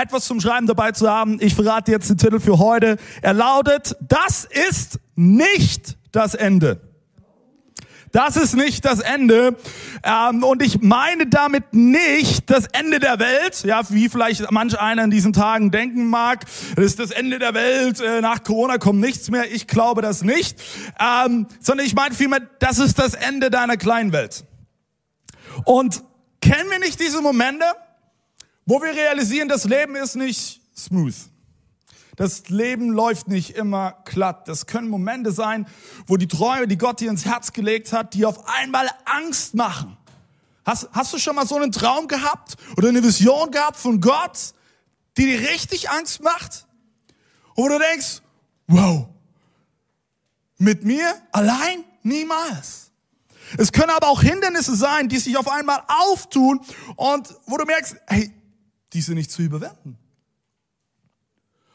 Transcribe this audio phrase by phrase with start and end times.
[0.00, 1.38] etwas zum Schreiben dabei zu haben.
[1.40, 2.96] Ich verrate jetzt den Titel für heute.
[3.22, 6.80] Er lautet, das ist nicht das Ende.
[8.12, 9.56] Das ist nicht das Ende.
[10.02, 15.04] Ähm, und ich meine damit nicht das Ende der Welt, ja, wie vielleicht manch einer
[15.04, 16.44] in diesen Tagen denken mag.
[16.74, 19.52] Das ist das Ende der Welt, äh, nach Corona kommt nichts mehr.
[19.52, 20.60] Ich glaube das nicht.
[20.98, 24.44] Ähm, sondern ich meine vielmehr, das ist das Ende deiner kleinen Welt.
[25.64, 26.02] Und
[26.40, 27.64] kennen wir nicht diese Momente,
[28.70, 31.16] wo wir realisieren, das Leben ist nicht smooth.
[32.14, 34.46] Das Leben läuft nicht immer glatt.
[34.46, 35.66] Das können Momente sein,
[36.06, 39.96] wo die Träume, die Gott dir ins Herz gelegt hat, die auf einmal Angst machen.
[40.64, 44.54] Hast, hast du schon mal so einen Traum gehabt oder eine Vision gehabt von Gott,
[45.16, 46.68] die dir richtig Angst macht?
[47.56, 48.22] Und wo du denkst,
[48.68, 49.08] wow,
[50.58, 52.92] mit mir allein niemals.
[53.58, 56.60] Es können aber auch Hindernisse sein, die sich auf einmal auftun
[56.94, 58.32] und wo du merkst, hey,
[58.92, 59.98] diese nicht zu überwinden.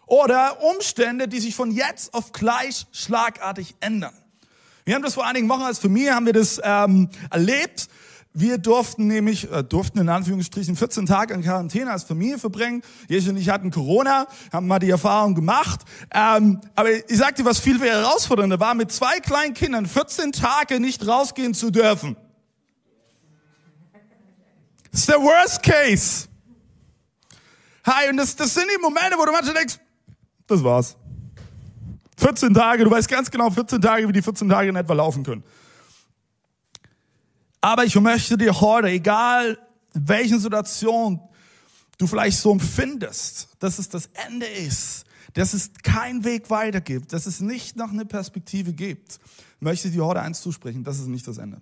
[0.08, 4.14] Oder Umstände, die sich von jetzt auf gleich schlagartig ändern.
[4.84, 7.90] Wir haben das vor einigen Wochen als Familie haben wir das ähm, erlebt.
[8.38, 12.84] Wir durften nämlich, äh, durften in Anführungsstrichen 14 Tage in Quarantäne als Familie verbringen.
[13.08, 15.80] Jesus und ich hatten Corona, haben mal die Erfahrung gemacht.
[16.14, 20.80] Ähm, aber ich sag dir, was viel herausfordernder war, mit zwei kleinen Kindern 14 Tage
[20.80, 22.18] nicht rausgehen zu dürfen.
[24.92, 26.28] Ist der Worst Case.
[27.86, 29.80] Hi, und das, das sind die Momente, wo du manchmal denkst,
[30.48, 30.98] das war's.
[32.18, 35.24] 14 Tage, du weißt ganz genau 14 Tage, wie die 14 Tage in etwa laufen
[35.24, 35.44] können.
[37.62, 39.60] Aber ich möchte dir heute, egal
[39.94, 41.20] welchen Situation
[41.98, 47.14] du vielleicht so empfindest, dass es das Ende ist, dass es keinen Weg weiter gibt,
[47.14, 49.20] dass es nicht noch eine Perspektive gibt,
[49.60, 51.62] möchte ich dir heute eins zusprechen, das ist nicht das Ende.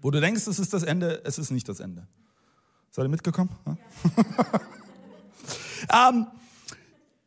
[0.00, 2.06] Wo du denkst, es ist das Ende, es ist nicht das Ende.
[2.90, 3.50] Seid ihr mitgekommen?
[3.66, 3.76] Ja?
[5.92, 6.26] ähm,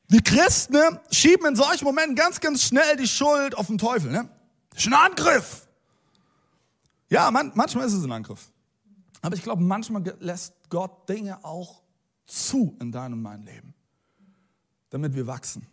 [0.07, 4.11] wir Christen ne, schieben in solchen Momenten ganz, ganz schnell die Schuld auf den Teufel.
[4.11, 4.29] Ne?
[4.71, 5.67] Das ist ein Angriff.
[7.09, 8.51] Ja, man, manchmal ist es ein Angriff.
[9.21, 11.81] Aber ich glaube, manchmal lässt Gott Dinge auch
[12.25, 13.73] zu in deinem und meinem Leben,
[14.89, 15.67] damit wir wachsen.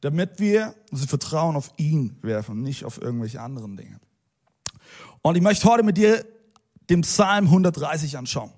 [0.00, 4.00] Damit wir unser Vertrauen auf ihn werfen, nicht auf irgendwelche anderen Dinge.
[5.22, 6.24] Und ich möchte heute mit dir
[6.88, 8.52] den Psalm 130 anschauen.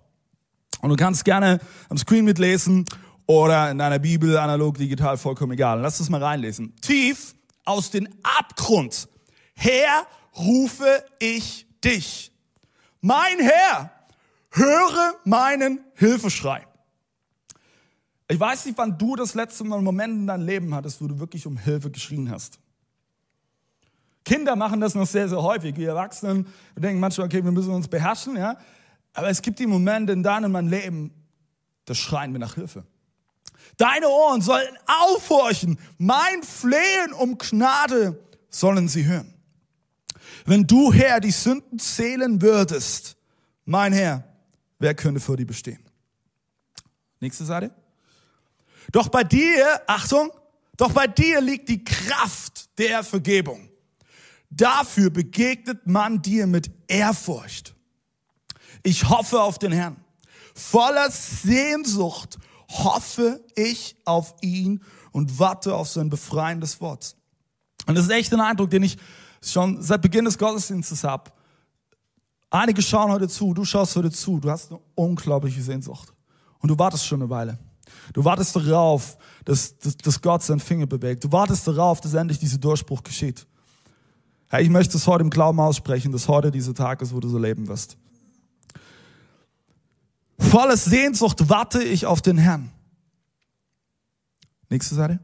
[0.81, 2.85] Und du kannst gerne am Screen mitlesen
[3.27, 5.81] oder in deiner Bibel, analog, digital, vollkommen egal.
[5.81, 6.75] Lass uns mal reinlesen.
[6.81, 9.09] Tief aus dem Abgrund
[9.55, 12.33] her rufe ich dich.
[13.01, 13.91] Mein Herr,
[14.51, 16.67] höre meinen Hilfeschrei.
[18.29, 21.09] Ich weiß nicht, wann du das letzte Mal einen Moment in deinem Leben hattest, wo
[21.09, 22.61] du wirklich um Hilfe geschrien hast.
[24.25, 25.77] Kinder machen das noch sehr, sehr häufig.
[25.77, 28.57] Wir Erwachsenen denken manchmal, okay, wir müssen uns beherrschen, ja.
[29.13, 31.13] Aber es gibt die Momente in deinem Leben,
[31.85, 32.85] da schreien wir nach Hilfe.
[33.77, 35.79] Deine Ohren sollen aufhorchen.
[35.99, 39.35] Mein Flehen um Gnade sollen sie hören.
[40.45, 43.17] Wenn du, Herr, die Sünden zählen würdest,
[43.65, 44.25] mein Herr,
[44.79, 45.81] wer könnte vor dir bestehen?
[47.21, 47.75] Nächste Seite.
[48.93, 50.31] Doch bei dir, Achtung,
[50.77, 53.69] doch bei dir liegt die Kraft der Vergebung.
[54.49, 57.75] Dafür begegnet man dir mit Ehrfurcht.
[58.83, 59.97] Ich hoffe auf den Herrn.
[60.55, 64.83] Voller Sehnsucht hoffe ich auf ihn
[65.13, 67.17] und warte auf sein befreiendes Wort.
[67.87, 68.97] Und das ist echt ein Eindruck, den ich
[69.43, 71.31] schon seit Beginn des Gottesdienstes habe.
[72.51, 76.13] Einige schauen heute zu, du schaust heute zu, du hast eine unglaubliche Sehnsucht.
[76.59, 77.59] Und du wartest schon eine Weile.
[78.13, 81.25] Du wartest darauf, dass, dass, dass Gott seinen Finger bewegt.
[81.25, 83.47] Du wartest darauf, dass endlich dieser Durchbruch geschieht.
[84.49, 87.29] Hey, ich möchte es heute im Glauben aussprechen, dass heute dieser Tag ist, wo du
[87.29, 87.97] so leben wirst.
[90.51, 92.73] Voller Sehnsucht warte ich auf den Herrn.
[94.69, 95.21] Nächste Seite.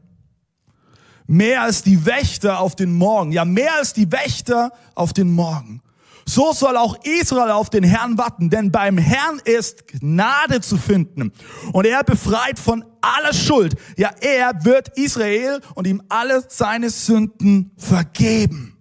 [1.25, 3.33] Mehr als die Wächter auf den Morgen.
[3.33, 5.81] Ja, mehr als die Wächter auf den Morgen.
[6.25, 11.33] So soll auch Israel auf den Herrn warten, denn beim Herrn ist Gnade zu finden.
[11.73, 13.75] Und er befreit von aller Schuld.
[13.97, 18.77] Ja, er wird Israel und ihm alle seine Sünden vergeben.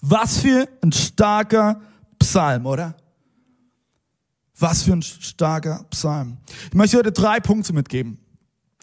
[0.00, 1.82] Was für ein starker
[2.18, 2.94] Psalm, oder?
[4.60, 6.36] Was für ein starker Psalm.
[6.68, 8.18] Ich möchte heute drei Punkte mitgeben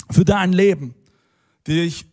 [0.09, 0.95] für dein Leben,
[1.67, 2.05] die dich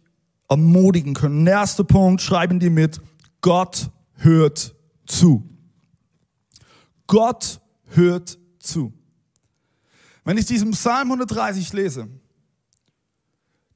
[0.48, 1.44] ermutigen können.
[1.46, 3.00] Der erste Punkt, schreiben die mit,
[3.40, 4.74] Gott hört
[5.06, 5.48] zu.
[7.06, 8.92] Gott hört zu.
[10.24, 12.08] Wenn ich diesen Psalm 130 lese,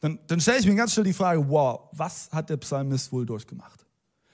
[0.00, 3.26] dann, dann stelle ich mir ganz schnell die Frage, wow, was hat der Psalmist wohl
[3.26, 3.87] durchgemacht?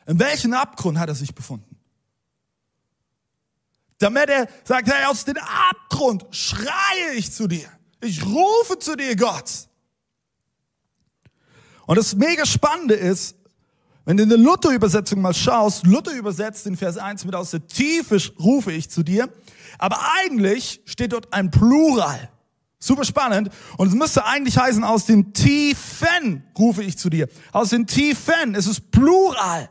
[0.06, 1.73] In welchem Abgrund hat er sich befunden?
[4.04, 7.66] Damit er sagt, hey, aus dem Abgrund schreie ich zu dir.
[8.02, 9.50] Ich rufe zu dir, Gott.
[11.86, 13.34] Und das mega Spannende ist,
[14.04, 17.66] wenn du in der Luther-Übersetzung mal schaust, Luther übersetzt in Vers 1 mit aus der
[17.66, 19.30] Tiefe rufe ich zu dir,
[19.78, 22.28] aber eigentlich steht dort ein Plural.
[22.78, 23.48] Super spannend.
[23.78, 27.26] Und es müsste eigentlich heißen, aus den Tiefen rufe ich zu dir.
[27.52, 28.54] Aus den Tiefen.
[28.54, 29.70] Es ist Plural.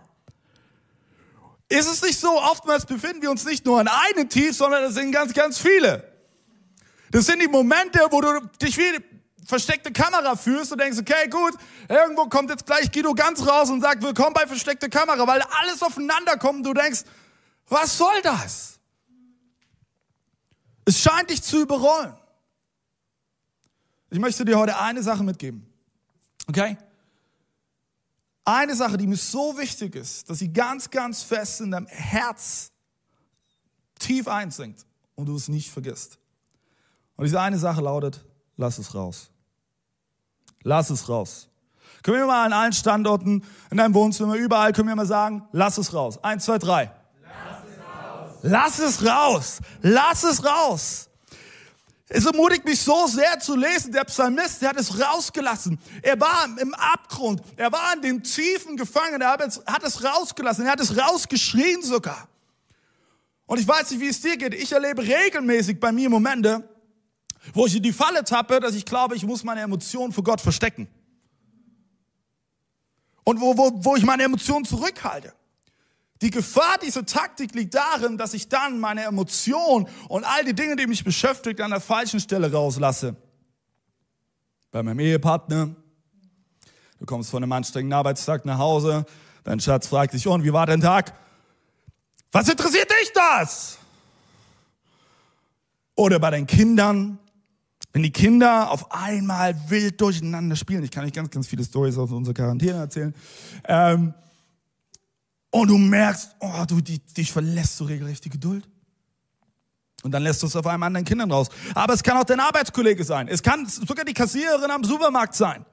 [1.74, 4.94] Ist es nicht so, oftmals befinden wir uns nicht nur in einem Tief, sondern es
[4.94, 6.08] sind ganz, ganz viele.
[7.10, 9.00] Das sind die Momente, wo du dich wie
[9.48, 11.56] versteckte Kamera führst und denkst, okay, gut,
[11.90, 15.82] irgendwo kommt jetzt gleich Guido ganz raus und sagt, willkommen bei versteckte Kamera, weil alles
[15.82, 17.06] aufeinander kommt und du denkst,
[17.68, 18.80] was soll das?
[20.86, 22.14] Es scheint dich zu überrollen.
[24.12, 25.66] Ich möchte dir heute eine Sache mitgeben.
[26.48, 26.78] Okay?
[28.46, 32.72] Eine Sache, die mir so wichtig ist, dass sie ganz, ganz fest in deinem Herz
[34.00, 34.86] tief einsinkt
[35.16, 36.20] und du es nicht vergisst.
[37.16, 38.26] Und diese eine Sache lautet,
[38.58, 39.30] lass es raus.
[40.64, 41.50] Lass es raus.
[42.02, 45.78] Können wir mal an allen Standorten, in deinem Wohnzimmer, überall, können wir mal sagen, lass
[45.78, 46.22] es raus.
[46.22, 46.92] Eins, zwei, drei.
[48.42, 49.60] Lass es raus.
[49.82, 51.08] Lass es raus.
[51.08, 51.13] Es
[52.26, 53.92] ermutigt mich so sehr zu lesen.
[53.92, 55.80] Der Psalmist, der hat es rausgelassen.
[56.02, 57.42] Er war im Abgrund.
[57.58, 59.22] Er war in den Tiefen gefangen.
[59.22, 60.66] Er hat es rausgelassen.
[60.66, 62.28] Er hat es rausgeschrien sogar.
[63.48, 64.54] Und ich weiß nicht, wie es dir geht.
[64.54, 66.70] Ich erlebe regelmäßig bei mir Momente,
[67.54, 70.40] wo ich in die Falle tappe, dass ich glaube, ich muss meine Emotionen vor Gott
[70.40, 70.88] verstecken.
[73.24, 75.34] Und wo, wo, wo ich meine Emotionen zurückhalte.
[76.22, 80.76] Die Gefahr dieser Taktik liegt darin, dass ich dann meine Emotionen und all die Dinge,
[80.76, 83.16] die mich beschäftigt, an der falschen Stelle rauslasse.
[84.72, 85.76] Bei meinem Ehepartner.
[87.00, 89.06] Du kommst von einem anstrengenden Arbeitstag nach Hause.
[89.44, 91.14] Dein Schatz fragt dich, und wie war dein Tag?
[92.32, 93.78] Was interessiert dich das?
[95.96, 97.20] Oder bei deinen Kindern.
[97.92, 100.84] Wenn die Kinder auf einmal wild durcheinander spielen.
[100.84, 103.14] Ich kann nicht ganz, ganz viele Stories aus unserer Quarantäne erzählen.
[103.66, 104.16] Ähm,
[105.54, 108.68] und du merkst, oh, du, die, dich verlässt so regelrecht die Geduld.
[110.02, 111.48] Und dann lässt du es auf einmal an deinen Kindern raus.
[111.76, 113.28] Aber es kann auch dein Arbeitskollege sein.
[113.28, 115.64] Es kann sogar die Kassiererin am Supermarkt sein.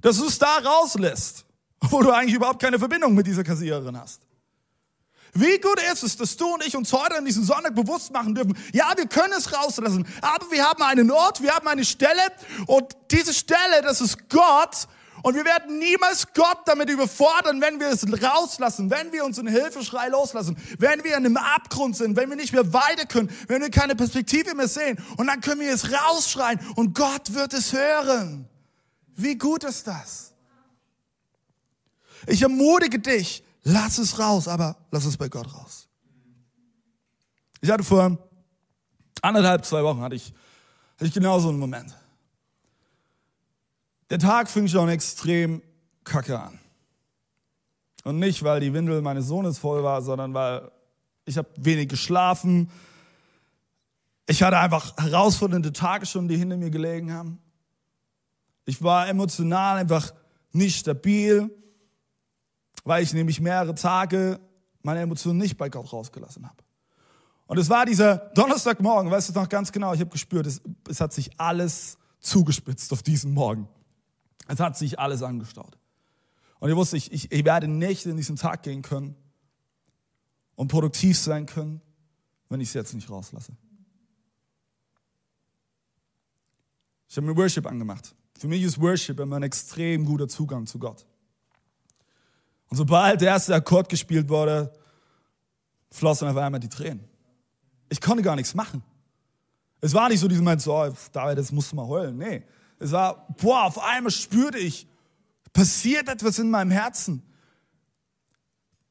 [0.00, 1.44] Dass du es da rauslässt,
[1.80, 4.20] wo du eigentlich überhaupt keine Verbindung mit dieser Kassiererin hast.
[5.32, 8.34] Wie gut ist es, dass du und ich uns heute an diesem Sonntag bewusst machen
[8.34, 12.20] dürfen, ja, wir können es rauslassen, aber wir haben einen Ort, wir haben eine Stelle
[12.66, 14.88] und diese Stelle, das ist Gott
[15.24, 19.48] und wir werden niemals Gott damit überfordern, wenn wir es rauslassen, wenn wir uns einen
[19.48, 23.62] Hilfeschrei loslassen, wenn wir in einem Abgrund sind, wenn wir nicht mehr weiter können, wenn
[23.62, 25.02] wir keine Perspektive mehr sehen.
[25.16, 28.46] Und dann können wir es rausschreien und Gott wird es hören.
[29.16, 30.34] Wie gut ist das?
[32.26, 35.88] Ich ermutige dich, lass es raus, aber lass es bei Gott raus.
[37.62, 38.18] Ich hatte vor
[39.22, 40.34] anderthalb, zwei Wochen hatte ich,
[40.96, 41.96] hatte ich genau einen Moment.
[44.10, 45.62] Der Tag fing schon extrem
[46.04, 46.58] kacke an.
[48.04, 50.70] Und nicht, weil die Windel meines Sohnes voll war, sondern weil
[51.24, 52.70] ich habe wenig geschlafen.
[54.26, 57.38] Ich hatte einfach herausfordernde Tage schon, die hinter mir gelegen haben.
[58.66, 60.12] Ich war emotional einfach
[60.52, 61.50] nicht stabil,
[62.84, 64.38] weil ich nämlich mehrere Tage
[64.82, 66.62] meine Emotionen nicht bei Gott rausgelassen habe.
[67.46, 71.00] Und es war dieser Donnerstagmorgen, weißt du noch ganz genau, ich habe gespürt, es, es
[71.00, 73.68] hat sich alles zugespitzt auf diesen Morgen.
[74.46, 75.78] Es hat sich alles angestaut.
[76.60, 79.16] Und ich wusste, ich, ich, ich werde nicht in diesen Tag gehen können
[80.54, 81.80] und produktiv sein können,
[82.48, 83.52] wenn ich es jetzt nicht rauslasse.
[87.08, 88.14] Ich habe mir Worship angemacht.
[88.38, 91.06] Für mich ist Worship immer ein extrem guter Zugang zu Gott.
[92.68, 94.72] Und sobald der erste Akkord gespielt wurde,
[95.90, 97.04] flossen auf einmal die Tränen.
[97.88, 98.82] Ich konnte gar nichts machen.
[99.80, 102.16] Es war nicht so dieser Moment, so, oh, David, das musst du mal heulen.
[102.16, 102.42] Nee,
[102.84, 104.86] es war, boah, auf einmal spürte ich,
[105.54, 107.22] passiert etwas in meinem Herzen.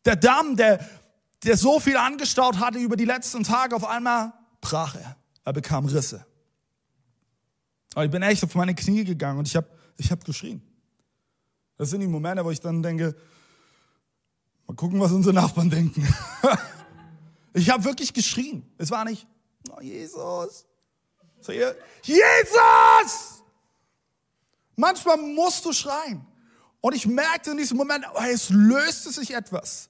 [0.05, 0.83] Der Damm, der,
[1.43, 5.15] der so viel angestaut hatte über die letzten Tage, auf einmal brach er.
[5.45, 6.25] Er bekam Risse.
[7.93, 10.63] Aber ich bin echt auf meine Knie gegangen und ich habe ich hab geschrien.
[11.77, 13.15] Das sind die Momente, wo ich dann denke,
[14.65, 16.07] mal gucken, was unsere Nachbarn denken.
[17.53, 18.65] ich habe wirklich geschrien.
[18.79, 19.27] Es war nicht
[19.69, 20.65] Oh, Jesus.
[21.39, 21.51] So,
[22.01, 23.42] Jesus!
[24.75, 26.25] Manchmal musst du schreien.
[26.81, 29.89] Und ich merkte in diesem Moment, oh, es löste sich etwas.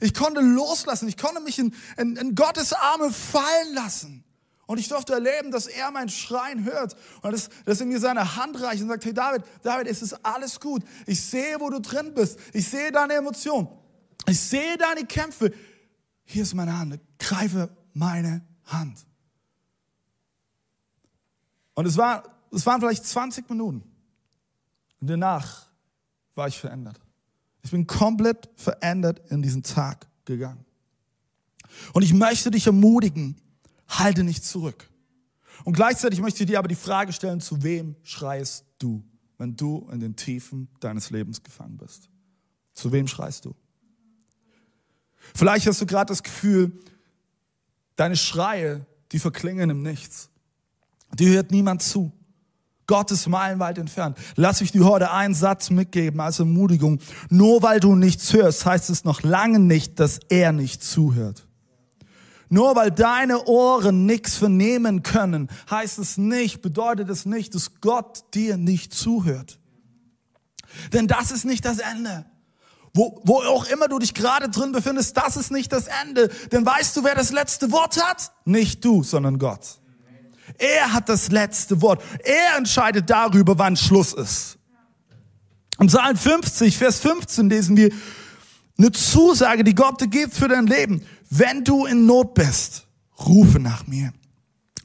[0.00, 1.08] Ich konnte loslassen.
[1.08, 4.24] Ich konnte mich in, in, in Gottes Arme fallen lassen.
[4.66, 8.36] Und ich durfte erleben, dass er mein Schreien hört und dass, dass er mir seine
[8.36, 10.82] Hand reicht und sagt, hey David, David, es ist alles gut.
[11.06, 12.38] Ich sehe, wo du drin bist.
[12.52, 13.68] Ich sehe deine Emotionen.
[14.26, 15.54] Ich sehe deine Kämpfe.
[16.24, 17.00] Hier ist meine Hand.
[17.18, 18.98] Greife meine Hand.
[21.72, 23.87] Und es, war, es waren vielleicht 20 Minuten.
[25.00, 25.68] Und danach
[26.34, 27.00] war ich verändert.
[27.62, 30.64] Ich bin komplett verändert in diesen Tag gegangen.
[31.92, 33.36] Und ich möchte dich ermutigen,
[33.88, 34.88] halte nicht zurück.
[35.64, 39.02] Und gleichzeitig möchte ich dir aber die Frage stellen, zu wem schreist du,
[39.38, 42.08] wenn du in den Tiefen deines Lebens gefangen bist?
[42.72, 43.54] Zu wem schreist du?
[45.34, 46.80] Vielleicht hast du gerade das Gefühl,
[47.96, 50.30] deine Schreie, die verklingen im Nichts.
[51.14, 52.12] Die hört niemand zu.
[52.88, 54.16] Gott ist meilenweit entfernt.
[54.34, 57.00] Lass mich dir heute einen Satz mitgeben als Ermutigung.
[57.28, 61.46] Nur weil du nichts hörst, heißt es noch lange nicht, dass er nicht zuhört.
[62.48, 68.24] Nur weil deine Ohren nichts vernehmen können, heißt es nicht, bedeutet es nicht, dass Gott
[68.32, 69.58] dir nicht zuhört.
[70.94, 72.24] Denn das ist nicht das Ende.
[72.94, 76.30] Wo, wo auch immer du dich gerade drin befindest, das ist nicht das Ende.
[76.52, 78.32] Denn weißt du, wer das letzte Wort hat?
[78.46, 79.78] Nicht du, sondern Gott.
[80.58, 82.02] Er hat das letzte Wort.
[82.24, 84.58] Er entscheidet darüber, wann Schluss ist.
[85.78, 87.90] Im Psalm 50, Vers 15 lesen wir
[88.76, 91.04] eine Zusage, die Gott dir gibt für dein Leben.
[91.30, 92.86] Wenn du in Not bist,
[93.26, 94.12] rufe nach mir.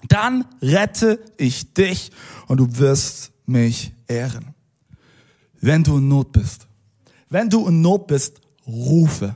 [0.08, 2.12] Dann rette ich dich
[2.48, 4.54] und du wirst mich ehren.
[5.60, 6.68] Wenn du in Not bist,
[7.30, 9.36] wenn du in Not bist, rufe.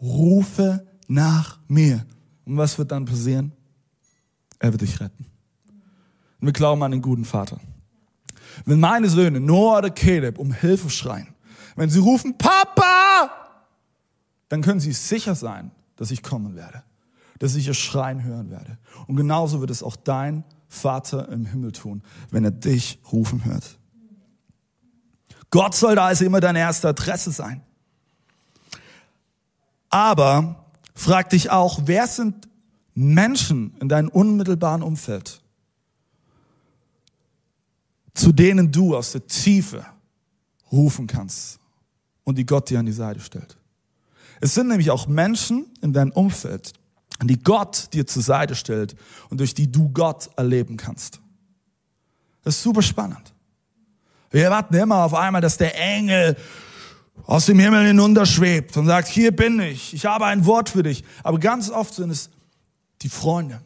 [0.00, 2.06] Rufe nach mir.
[2.44, 3.52] Und was wird dann passieren?
[4.58, 5.26] Er wird dich retten.
[6.44, 7.58] Und wir glauben an den guten Vater.
[8.66, 11.28] Wenn meine Söhne, Noah oder Caleb, um Hilfe schreien,
[11.74, 13.30] wenn sie rufen, Papa,
[14.50, 16.82] dann können sie sicher sein, dass ich kommen werde,
[17.38, 18.76] dass ich ihr Schreien hören werde.
[19.06, 23.78] Und genauso wird es auch dein Vater im Himmel tun, wenn er dich rufen hört.
[25.48, 27.62] Gott soll da also immer deine erste Adresse sein.
[29.88, 32.50] Aber frag dich auch, wer sind
[32.92, 35.40] Menschen in deinem unmittelbaren Umfeld,
[38.14, 39.84] zu denen du aus der Tiefe
[40.70, 41.58] rufen kannst
[42.24, 43.56] und die Gott dir an die Seite stellt.
[44.40, 46.72] Es sind nämlich auch Menschen in deinem Umfeld,
[47.22, 48.96] die Gott dir zur Seite stellt
[49.30, 51.20] und durch die du Gott erleben kannst.
[52.42, 53.32] Das ist super spannend.
[54.30, 56.36] Wir warten immer auf einmal, dass der Engel
[57.26, 61.04] aus dem Himmel hinunterschwebt und sagt, hier bin ich, ich habe ein Wort für dich.
[61.22, 62.30] Aber ganz oft sind es
[63.02, 63.60] die Freunde,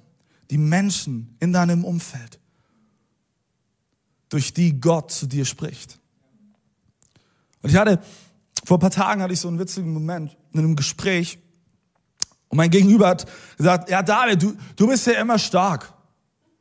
[0.50, 2.38] die Menschen in deinem Umfeld,
[4.29, 5.99] durch die Gott zu dir spricht.
[7.63, 8.01] Und ich hatte,
[8.65, 11.39] vor ein paar Tagen hatte ich so einen witzigen Moment in einem Gespräch
[12.49, 15.93] und mein Gegenüber hat gesagt, ja David, du, du bist ja immer stark.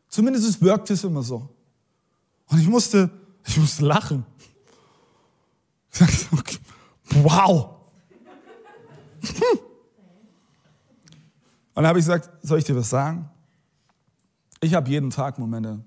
[0.10, 1.50] Zumindest wirkt es immer so.
[2.48, 3.10] Und ich musste,
[3.46, 4.26] ich musste lachen.
[5.92, 6.58] Ich sagte, okay,
[7.10, 7.76] wow.
[11.74, 13.30] Und dann habe ich gesagt, soll ich dir was sagen?
[14.62, 15.84] Ich habe jeden Tag Momente,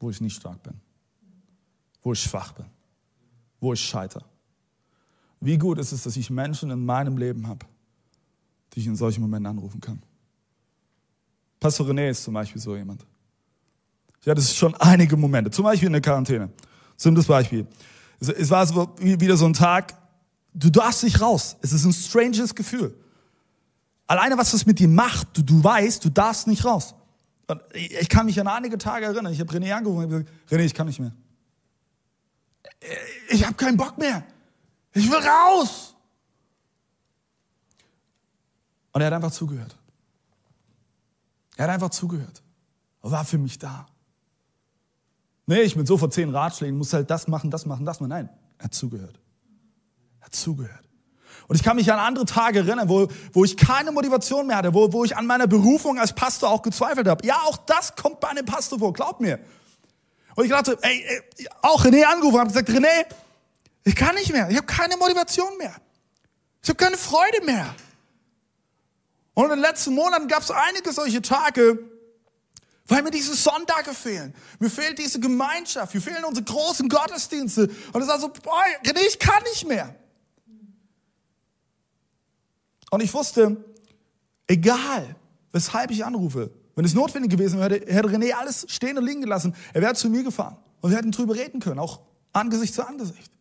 [0.00, 0.80] wo ich nicht stark bin,
[2.06, 2.66] wo ich schwach bin,
[3.58, 4.24] wo ich scheitere.
[5.40, 7.66] Wie gut ist es, dass ich Menschen in meinem Leben habe,
[8.72, 10.00] die ich in solchen Momenten anrufen kann.
[11.58, 13.04] Pastor René ist zum Beispiel so jemand.
[14.20, 16.48] Ich hatte schon einige Momente, zum Beispiel in der Quarantäne.
[16.96, 17.66] Simples Beispiel.
[18.20, 18.68] Es war
[19.00, 19.94] wieder so ein Tag,
[20.54, 21.56] du darfst nicht raus.
[21.60, 22.94] Es ist ein stranges Gefühl.
[24.06, 26.94] Alleine, was das mit dir macht, du, du weißt, du darfst nicht raus.
[27.74, 29.32] Ich kann mich an einige Tage erinnern.
[29.32, 31.12] Ich habe René angerufen und gesagt, René, ich kann nicht mehr.
[33.28, 34.24] Ich habe keinen Bock mehr.
[34.92, 35.94] Ich will raus.
[38.92, 39.76] Und er hat einfach zugehört.
[41.56, 42.42] Er hat einfach zugehört.
[43.02, 43.86] Er war für mich da.
[45.46, 48.08] Nee, ich bin so vor zehn Ratschlägen, muss halt das machen, das machen, das machen.
[48.08, 49.20] Nein, er hat zugehört.
[50.20, 50.86] Er hat zugehört.
[51.46, 54.74] Und ich kann mich an andere Tage erinnern, wo, wo ich keine Motivation mehr hatte,
[54.74, 57.24] wo, wo ich an meiner Berufung als Pastor auch gezweifelt habe.
[57.24, 59.38] Ja, auch das kommt bei einem Pastor vor, glaub mir.
[60.36, 61.04] Und ich dachte, ey,
[61.38, 63.06] ey auch René angerufen, habe gesagt, René,
[63.84, 65.74] ich kann nicht mehr, ich habe keine Motivation mehr.
[66.62, 67.74] Ich habe keine Freude mehr.
[69.34, 71.78] Und in den letzten Monaten gab es einige solche Tage,
[72.86, 74.34] weil mir diese Sonntage fehlen.
[74.58, 77.70] Mir fehlt diese Gemeinschaft, mir fehlen unsere großen Gottesdienste.
[77.92, 79.94] Und es war so, boah, René, ich kann nicht mehr.
[82.90, 83.64] Und ich wusste,
[84.46, 85.16] egal,
[85.52, 89.54] weshalb ich anrufe, wenn es notwendig gewesen wäre, hätte René alles stehen und liegen gelassen.
[89.72, 92.00] Er wäre zu mir gefahren und wir hätten drüber reden können, auch
[92.32, 93.32] Angesicht zu Angesicht.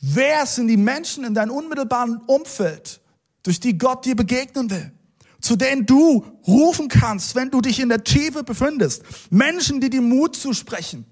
[0.00, 3.00] Wer sind die Menschen in deinem unmittelbaren Umfeld,
[3.44, 4.92] durch die Gott dir begegnen will?
[5.40, 9.04] Zu denen du rufen kannst, wenn du dich in der Tiefe befindest.
[9.30, 11.06] Menschen, die dir Mut zusprechen.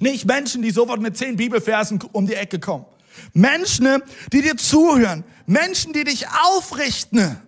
[0.00, 2.84] Nicht Menschen, die sofort mit zehn Bibelversen um die Ecke kommen.
[3.32, 5.24] Menschen, die dir zuhören.
[5.46, 7.40] Menschen, die dich aufrichten.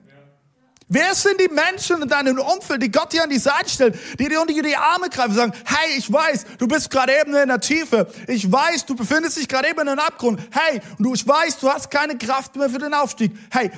[0.90, 4.28] Wer sind die Menschen in deinem Umfeld, die Gott dir an die Seite stellt, die
[4.28, 7.48] dir unter die Arme greifen und sagen, hey, ich weiß, du bist gerade eben in
[7.48, 8.10] der Tiefe.
[8.26, 10.40] Ich weiß, du befindest dich gerade eben in einem Abgrund.
[10.50, 13.32] Hey, und du, ich weiß, du hast keine Kraft mehr für den Aufstieg.
[13.50, 13.70] Hey,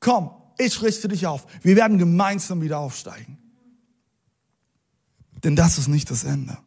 [0.00, 1.46] komm, ich richte dich auf.
[1.62, 3.38] Wir werden gemeinsam wieder aufsteigen.
[5.42, 6.58] Denn das ist nicht das Ende.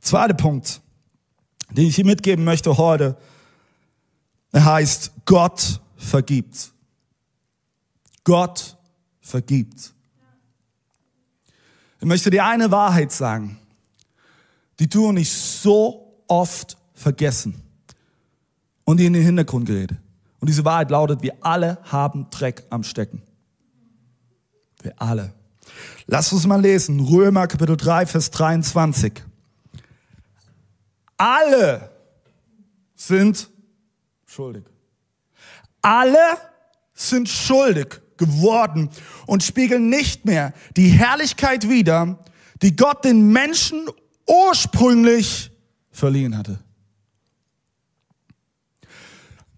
[0.00, 0.80] Zweiter Punkt,
[1.70, 3.18] den ich hier mitgeben möchte heute,
[4.54, 6.71] heißt, Gott vergibt.
[8.24, 8.76] Gott
[9.20, 9.92] vergibt.
[12.00, 13.58] Ich möchte dir eine Wahrheit sagen,
[14.78, 17.62] die du und ich so oft vergessen
[18.84, 19.92] und in den Hintergrund gerät.
[20.40, 23.22] Und diese Wahrheit lautet, wir alle haben Dreck am Stecken.
[24.82, 25.32] Wir alle.
[26.06, 26.98] Lass uns mal lesen.
[27.00, 29.22] Römer Kapitel 3, Vers 23.
[31.16, 31.90] Alle
[32.96, 33.48] sind
[34.26, 34.64] schuldig.
[35.80, 36.36] Alle
[36.94, 38.88] sind schuldig geworden
[39.26, 42.18] und spiegeln nicht mehr die Herrlichkeit wider,
[42.62, 43.86] die Gott den Menschen
[44.26, 45.50] ursprünglich
[45.90, 46.58] verliehen hatte.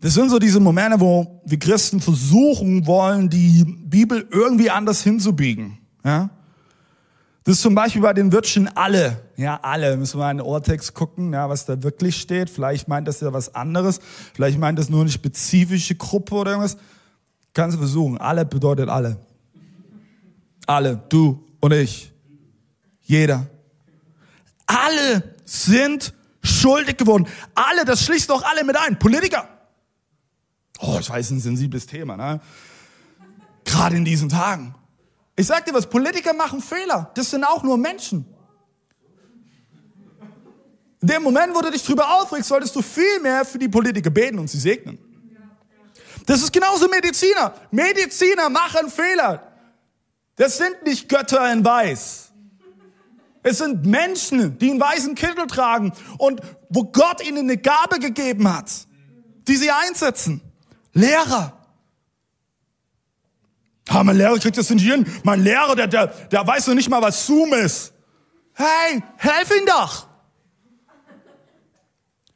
[0.00, 5.78] Das sind so diese Momente, wo wir Christen versuchen wollen, die Bibel irgendwie anders hinzubiegen.
[6.04, 6.30] Ja?
[7.44, 9.20] Das ist zum Beispiel bei den Wörtchen alle.
[9.36, 9.98] Ja, alle.
[9.98, 12.48] Müssen wir in den Ohrtext gucken, ja, was da wirklich steht.
[12.48, 14.00] Vielleicht meint das ja was anderes.
[14.32, 16.78] Vielleicht meint das nur eine spezifische Gruppe oder irgendwas.
[17.54, 18.18] Kannst du versuchen.
[18.18, 19.16] Alle bedeutet alle.
[20.66, 21.02] Alle.
[21.08, 22.12] Du und ich.
[23.00, 23.46] Jeder.
[24.66, 26.12] Alle sind
[26.42, 27.26] schuldig geworden.
[27.54, 28.98] Alle, das schließt doch alle mit ein.
[28.98, 29.48] Politiker.
[30.80, 32.40] Oh, ich weiß, ein sensibles Thema, ne?
[33.64, 34.74] Gerade in diesen Tagen.
[35.36, 37.10] Ich sag dir was, Politiker machen Fehler.
[37.14, 38.26] Das sind auch nur Menschen.
[41.00, 44.10] In dem Moment, wo du dich drüber aufregst, solltest du viel mehr für die Politiker
[44.10, 44.98] beten und sie segnen.
[46.26, 47.54] Das ist genauso Mediziner.
[47.70, 49.52] Mediziner machen Fehler.
[50.36, 52.32] Das sind nicht Götter in Weiß.
[53.42, 58.52] Es sind Menschen, die einen weißen Kittel tragen und wo Gott ihnen eine Gabe gegeben
[58.52, 58.70] hat,
[59.46, 60.40] die sie einsetzen.
[60.94, 61.60] Lehrer.
[63.88, 65.06] Ah, mein Lehrer kriegt das nicht hin.
[65.24, 67.92] Mein Lehrer, der, der, der weiß noch nicht mal, was Zoom ist.
[68.54, 70.06] Hey, helf ihn doch.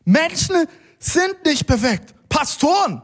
[0.04, 0.66] Menschen
[0.98, 2.14] sind nicht perfekt.
[2.28, 3.00] Pastoren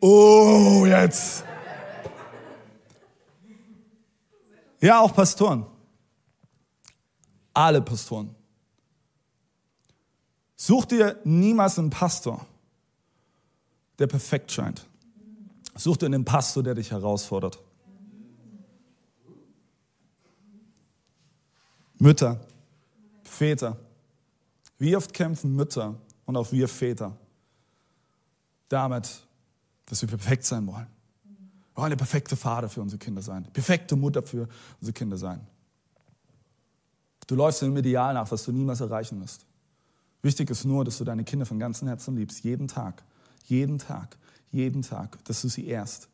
[0.00, 1.44] Oh, jetzt.
[4.80, 5.66] Ja, auch Pastoren.
[7.52, 8.34] Alle Pastoren.
[10.56, 12.46] Such dir niemals einen Pastor,
[13.98, 14.86] der perfekt scheint.
[15.74, 17.58] Such dir einen Pastor, der dich herausfordert.
[21.98, 22.40] Mütter,
[23.24, 23.76] Väter.
[24.78, 27.16] Wie oft kämpfen Mütter und auch wir Väter
[28.70, 29.26] damit,
[29.90, 30.86] dass wir perfekt sein wollen.
[31.74, 34.48] Wir wollen der perfekte Vater für unsere Kinder sein, perfekte Mutter für
[34.80, 35.40] unsere Kinder sein.
[37.26, 39.44] Du läufst dem Ideal nach, was du niemals erreichen wirst.
[40.22, 43.02] Wichtig ist nur, dass du deine Kinder von ganzem Herzen liebst, jeden Tag,
[43.44, 44.16] jeden Tag,
[44.52, 46.08] jeden Tag, dass du sie ehrst.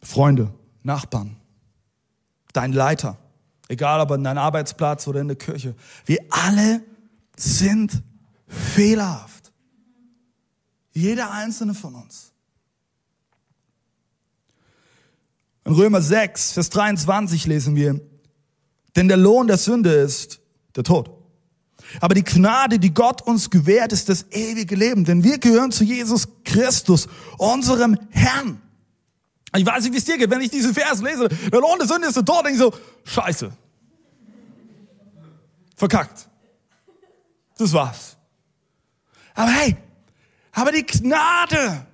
[0.00, 0.52] Freunde,
[0.84, 1.36] Nachbarn,
[2.52, 3.18] dein Leiter,
[3.68, 5.74] egal ob an deinem Arbeitsplatz oder in der Kirche,
[6.06, 6.82] wir alle
[7.36, 8.00] sind
[8.46, 9.31] fehlerhaft.
[10.92, 12.32] Jeder einzelne von uns.
[15.64, 18.00] In Römer 6, Vers 23 lesen wir,
[18.96, 20.40] denn der Lohn der Sünde ist
[20.76, 21.10] der Tod.
[22.00, 25.04] Aber die Gnade, die Gott uns gewährt, ist das ewige Leben.
[25.04, 28.60] Denn wir gehören zu Jesus Christus, unserem Herrn.
[29.54, 31.28] Ich weiß nicht, wie es dir geht, wenn ich diese Vers lese.
[31.28, 32.44] Der Lohn der Sünde ist der Tod.
[32.46, 32.72] Denke ich so,
[33.04, 33.52] scheiße.
[35.76, 36.28] Verkackt.
[37.58, 38.16] Das war's.
[39.34, 39.76] Aber hey,
[40.52, 41.86] aber die Gnade,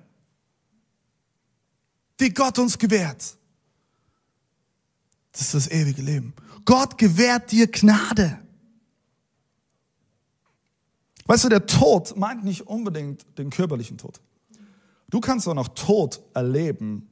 [2.19, 3.37] die Gott uns gewährt,
[5.31, 6.33] das ist das ewige Leben.
[6.65, 8.39] Gott gewährt dir Gnade.
[11.25, 14.19] Weißt du, der Tod meint nicht unbedingt den körperlichen Tod.
[15.09, 17.09] Du kannst auch noch Tod erleben,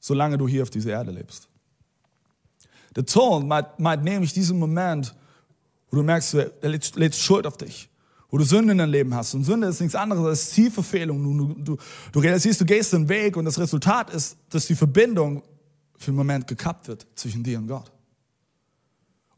[0.00, 1.48] solange du hier auf dieser Erde lebst.
[2.94, 5.14] Der Tod meint, meint nämlich diesen Moment,
[5.90, 7.88] wo du merkst, er lädt Schuld auf dich
[8.30, 9.34] wo du Sünde in deinem Leben hast.
[9.34, 11.22] Und Sünde ist nichts anderes als Zielverfehlung.
[11.22, 11.76] Du, du,
[12.12, 15.42] du realisierst, du gehst den Weg und das Resultat ist, dass die Verbindung
[15.96, 17.90] für einen Moment gekappt wird zwischen dir und Gott.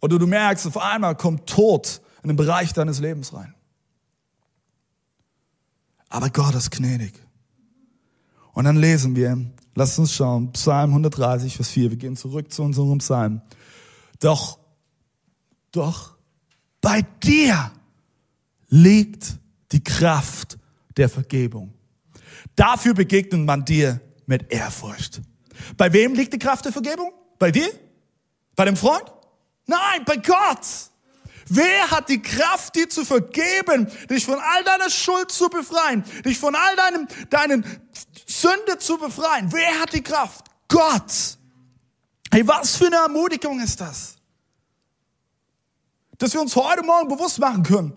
[0.01, 3.55] Oder du merkst, auf einmal kommt Tod in den Bereich deines Lebens rein.
[6.09, 7.15] Aber Gott ist gnädig.
[8.53, 9.39] Und dann lesen wir,
[9.77, 13.41] lasst uns schauen, Psalm 130, Vers 4, wir gehen zurück zu unserem Psalm.
[14.19, 14.59] Doch,
[15.71, 16.17] doch,
[16.81, 17.71] bei dir
[18.71, 19.37] liegt
[19.73, 20.59] die Kraft
[20.97, 21.75] der Vergebung.
[22.57, 25.21] Dafür begegnet man dir mit Ehrfurcht.
[25.77, 27.13] Bei wem liegt die Kraft der Vergebung?
[27.39, 27.71] Bei dir?
[28.57, 29.05] Bei dem Freund?
[29.67, 30.67] Nein, bei Gott.
[31.53, 36.39] Wer hat die Kraft, dir zu vergeben, dich von all deiner Schuld zu befreien, dich
[36.39, 37.65] von all deinem, deinen
[38.27, 39.53] Sünde zu befreien?
[39.53, 40.47] Wer hat die Kraft?
[40.69, 41.39] Gott.
[42.31, 44.15] Hey, was für eine Ermutigung ist das?
[46.19, 47.97] Dass wir uns heute Morgen bewusst machen können,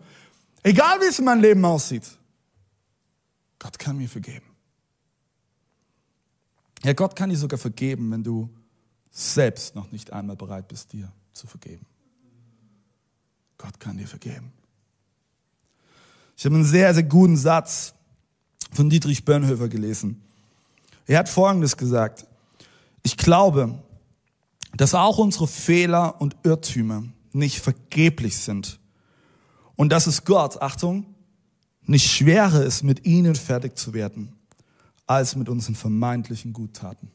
[0.64, 2.18] egal wie es in meinem Leben aussieht,
[3.60, 4.46] Gott kann mir vergeben.
[6.84, 8.50] Ja, Gott kann dir sogar vergeben, wenn du
[9.10, 11.86] selbst noch nicht einmal bereit bist, dir zu vergeben.
[13.58, 14.52] Gott kann dir vergeben.
[16.36, 17.94] Ich habe einen sehr, sehr guten Satz
[18.74, 20.22] von Dietrich Bönhofer gelesen.
[21.06, 22.26] Er hat Folgendes gesagt.
[23.04, 23.82] Ich glaube,
[24.76, 28.80] dass auch unsere Fehler und Irrtümer nicht vergeblich sind
[29.76, 31.06] und dass es Gott, Achtung,
[31.86, 34.34] nicht schwerer ist, mit ihnen fertig zu werden,
[35.06, 37.12] als mit unseren vermeintlichen Guttaten.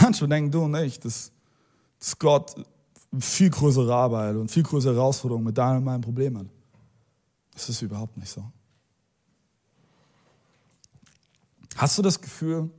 [0.00, 1.32] Manchmal denken du und ich, dass,
[1.98, 2.54] dass Gott
[3.18, 6.46] viel größere Arbeit und viel größere Herausforderungen mit deinem und meinem Problem hat.
[7.52, 8.44] Das ist überhaupt nicht so.
[11.76, 12.70] Hast du das Gefühl,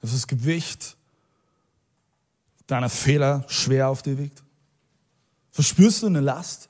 [0.00, 0.96] dass das Gewicht
[2.66, 4.42] deiner Fehler schwer auf dir wiegt?
[5.58, 6.68] Verspürst du eine Last?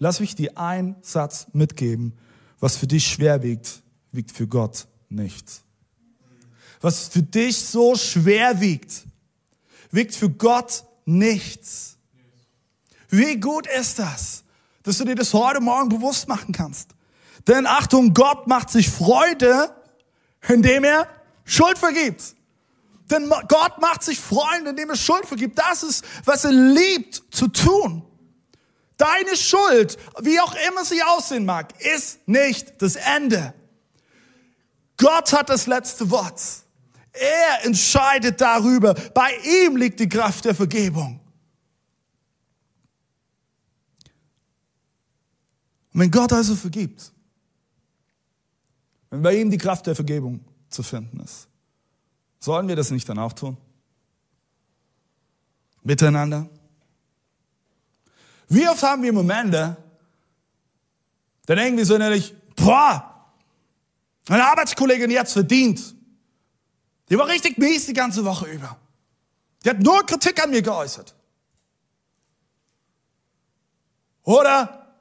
[0.00, 2.18] Lass mich dir einen Satz mitgeben.
[2.58, 5.62] Was für dich schwer wiegt, wiegt für Gott nichts.
[6.80, 9.04] Was für dich so schwer wiegt,
[9.92, 11.96] wiegt für Gott nichts.
[13.08, 14.42] Wie gut ist das,
[14.82, 16.90] dass du dir das heute Morgen bewusst machen kannst?
[17.46, 19.70] Denn Achtung, Gott macht sich Freude,
[20.48, 21.06] indem er
[21.44, 22.34] Schuld vergibt.
[23.10, 25.58] Denn Gott macht sich Freude, indem er Schuld vergibt.
[25.58, 28.02] Das ist, was er liebt zu tun.
[28.96, 33.54] Deine Schuld, wie auch immer sie aussehen mag, ist nicht das Ende.
[34.96, 36.40] Gott hat das letzte Wort.
[37.12, 38.94] Er entscheidet darüber.
[39.14, 41.20] Bei ihm liegt die Kraft der Vergebung.
[45.92, 47.12] Und wenn Gott also vergibt,
[49.10, 51.48] wenn bei ihm die Kraft der Vergebung zu finden ist,
[52.38, 53.56] sollen wir das nicht dann auch tun?
[55.82, 56.48] Miteinander?
[58.48, 59.76] Wie oft haben wir Momente,
[61.46, 63.16] da denken wir so innerlich, boah,
[64.28, 65.94] meine Arbeitskollegin, die hat's verdient.
[67.08, 68.76] Die war richtig mies die ganze Woche über.
[69.64, 71.14] Die hat nur Kritik an mir geäußert.
[74.24, 74.92] Oder,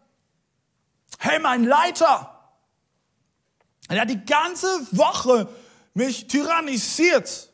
[1.17, 2.31] hey, mein Leiter,
[3.89, 5.47] der hat die ganze Woche
[5.95, 7.49] mich tyrannisiert.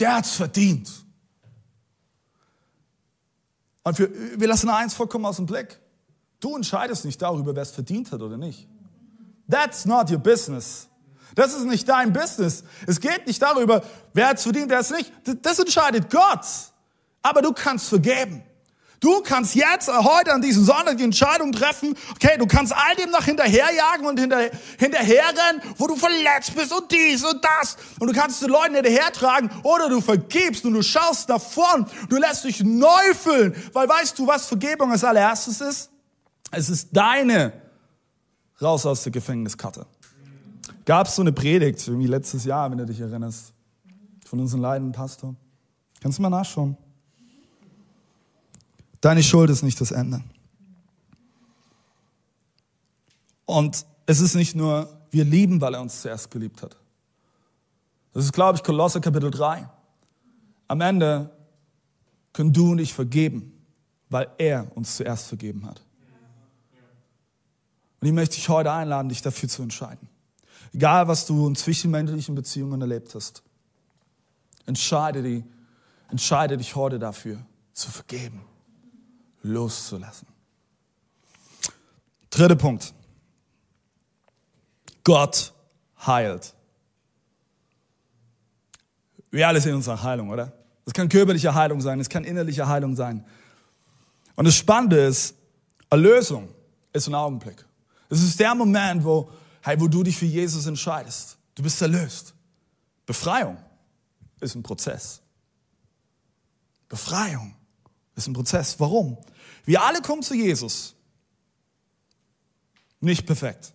[0.00, 0.88] Der hat's verdient.
[3.82, 5.78] Und wir, wir lassen eins vollkommen aus dem Blick.
[6.40, 8.68] Du entscheidest nicht darüber, wer es verdient hat oder nicht.
[9.50, 10.88] That's not your business.
[11.34, 12.64] Das ist nicht dein Business.
[12.86, 15.12] Es geht nicht darüber, wer es verdient, wer es nicht.
[15.42, 16.44] Das entscheidet Gott.
[17.22, 18.42] Aber du kannst vergeben.
[19.00, 22.96] Du kannst jetzt, äh, heute an diesem Sonntag die Entscheidung treffen, okay, du kannst all
[22.96, 27.76] dem noch hinterherjagen und hinter, hinterherrennen, wo du verletzt bist und dies und das.
[28.00, 31.86] Und du kannst den Leuten hinterhertragen oder du vergibst und du schaust davon.
[32.08, 33.54] Du lässt dich neu füllen.
[33.72, 35.90] Weil weißt du, was Vergebung als allererstes ist?
[36.50, 37.52] Es ist deine
[38.60, 39.86] raus aus der Gefängniskarte.
[40.84, 43.52] Gab es so eine Predigt, irgendwie letztes Jahr, wenn du dich erinnerst,
[44.26, 45.36] von unserem leidenden Pastor.
[46.00, 46.76] Kannst du mal nachschauen.
[49.00, 50.22] Deine Schuld ist nicht das Ende.
[53.46, 56.76] Und es ist nicht nur, wir lieben, weil er uns zuerst geliebt hat.
[58.12, 59.68] Das ist, glaube ich, Kolosse Kapitel 3.
[60.66, 61.30] Am Ende
[62.32, 63.52] können du und ich vergeben,
[64.10, 65.82] weil er uns zuerst vergeben hat.
[68.00, 70.08] Und ich möchte dich heute einladen, dich dafür zu entscheiden.
[70.72, 73.42] Egal, was du in zwischenmenschlichen Beziehungen erlebt hast.
[74.66, 75.44] Entscheide, die,
[76.10, 78.47] entscheide dich heute dafür, zu vergeben
[79.42, 80.26] loszulassen.
[82.30, 82.94] Dritter Punkt.
[85.04, 85.52] Gott
[86.06, 86.54] heilt.
[89.30, 90.52] Wir alle sehen uns nach Heilung, oder?
[90.84, 93.24] Es kann körperliche Heilung sein, es kann innerliche Heilung sein.
[94.36, 95.34] Und das Spannende ist,
[95.90, 96.48] Erlösung
[96.92, 97.64] ist ein Augenblick.
[98.08, 99.30] Es ist der Moment, wo,
[99.62, 101.36] hey, wo du dich für Jesus entscheidest.
[101.54, 102.34] Du bist erlöst.
[103.04, 103.58] Befreiung
[104.40, 105.20] ist ein Prozess.
[106.88, 107.54] Befreiung
[108.18, 108.78] ist ein Prozess.
[108.78, 109.18] Warum?
[109.64, 110.94] Wir alle kommen zu Jesus.
[113.00, 113.72] Nicht perfekt.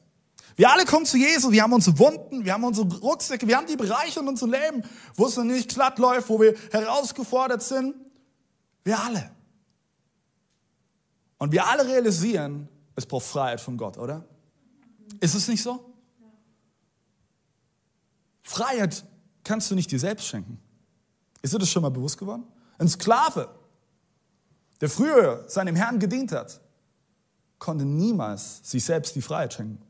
[0.56, 3.66] Wir alle kommen zu Jesus, wir haben unsere Wunden, wir haben unsere Rucksäcke, wir haben
[3.66, 4.84] die Bereiche in unserem Leben,
[5.16, 7.96] wo es noch nicht glatt läuft, wo wir herausgefordert sind.
[8.84, 9.32] Wir alle.
[11.40, 14.26] Und wir alle realisieren, es braucht Freiheit von Gott, oder?
[15.20, 15.94] Ist es nicht so?
[18.44, 19.04] Freiheit
[19.44, 20.60] kannst du nicht dir selbst schenken.
[21.42, 22.46] Ist dir das schon mal bewusst geworden?
[22.78, 23.50] Ein Sklave,
[24.84, 26.60] der früher seinem Herrn gedient hat,
[27.58, 29.82] konnte niemals sich selbst die Freiheit schenken.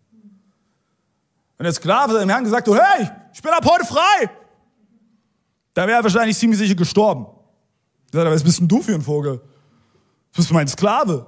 [1.58, 4.30] Wenn der Sklave seinem Herrn gesagt hat, hey, ich bin ab heute frei,
[5.74, 7.26] dann wäre er wahrscheinlich ziemlich sicher gestorben.
[8.12, 9.38] Er sagt, was bist denn du für ein Vogel?
[9.38, 11.26] Du bist mein Sklave.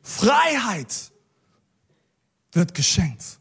[0.00, 1.12] Freiheit
[2.52, 3.38] wird geschenkt.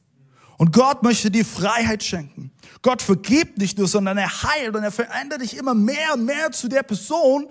[0.57, 2.51] Und Gott möchte dir Freiheit schenken.
[2.81, 6.51] Gott vergibt nicht nur, sondern er heilt und er verändert dich immer mehr und mehr
[6.51, 7.47] zu der Person,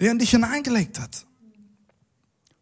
[0.00, 1.26] die er in dich hineingelegt hat.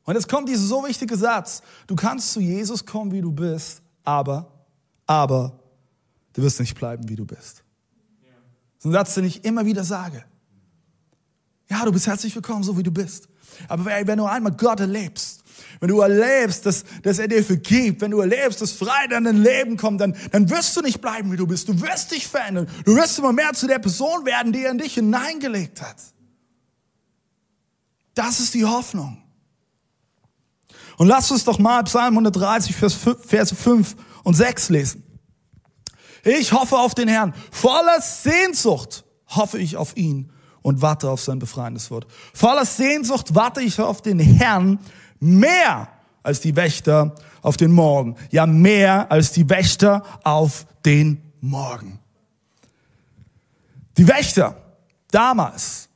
[0.04, 1.62] Und jetzt kommt dieser so wichtige Satz.
[1.86, 4.66] Du kannst zu Jesus kommen, wie du bist, aber,
[5.06, 5.58] aber,
[6.32, 7.62] du wirst nicht bleiben, wie du bist.
[8.76, 10.24] Das ist ein Satz, den ich immer wieder sage.
[11.70, 13.28] Ja, du bist herzlich willkommen, so wie du bist.
[13.68, 15.43] Aber wenn du einmal Gott erlebst,
[15.80, 19.42] wenn du erlebst, dass, dass er dir vergibt, wenn du erlebst, dass Freiheit in dein
[19.42, 21.68] Leben kommt, dann, dann wirst du nicht bleiben, wie du bist.
[21.68, 22.68] Du wirst dich verändern.
[22.84, 25.96] Du wirst immer mehr zu der Person werden, die er in dich hineingelegt hat.
[28.14, 29.18] Das ist die Hoffnung.
[30.96, 35.02] Und lass uns doch mal Psalm 130, Verse 5 und 6 lesen.
[36.24, 37.34] Ich hoffe auf den Herrn.
[37.50, 40.30] Voller Sehnsucht hoffe ich auf ihn
[40.62, 42.06] und warte auf sein befreiendes Wort.
[42.32, 44.78] Voller Sehnsucht warte ich auf den Herrn
[45.24, 45.88] mehr
[46.22, 48.16] als die Wächter auf den Morgen.
[48.30, 51.98] Ja, mehr als die Wächter auf den Morgen.
[53.96, 54.56] Die Wächter
[55.10, 55.88] damals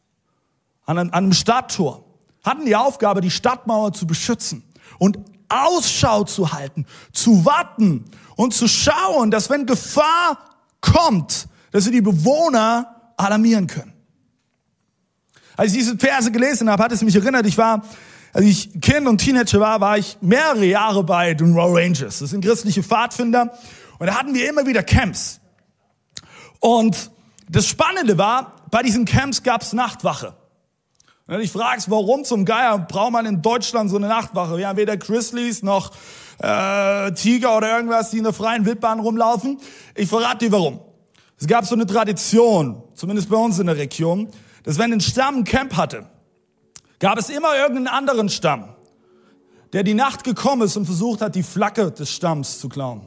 [0.87, 2.05] an einem Stadttor
[2.45, 4.63] hatten die Aufgabe, die Stadtmauer zu beschützen
[4.99, 8.05] und Ausschau zu halten, zu warten
[8.37, 10.39] und zu schauen, dass wenn Gefahr
[10.81, 13.93] kommt, dass sie die Bewohner alarmieren können.
[15.57, 17.83] Als ich diese Verse gelesen habe, hat es mich erinnert, ich war,
[18.33, 22.19] als ich Kind und Teenager war, war ich mehrere Jahre bei den Royal Rangers.
[22.19, 23.53] Das sind christliche Pfadfinder.
[23.99, 25.41] Und da hatten wir immer wieder Camps.
[26.61, 27.11] Und
[27.49, 30.35] das Spannende war, bei diesen Camps gab es Nachtwache.
[31.27, 34.57] Wenn du dich fragst, warum zum Geier braucht man in Deutschland so eine Nachtwache?
[34.57, 35.93] Wir haben weder Grizzlies noch
[36.39, 39.59] äh, Tiger oder irgendwas, die in der freien Wildbahn rumlaufen.
[39.95, 40.81] Ich verrate dir warum.
[41.39, 44.29] Es gab so eine Tradition, zumindest bei uns in der Region,
[44.65, 46.07] dass wenn ein Stamm ein Camp hatte,
[46.99, 48.69] gab es immer irgendeinen anderen Stamm,
[49.73, 53.03] der die Nacht gekommen ist und versucht hat, die Flagge des Stamms zu klauen.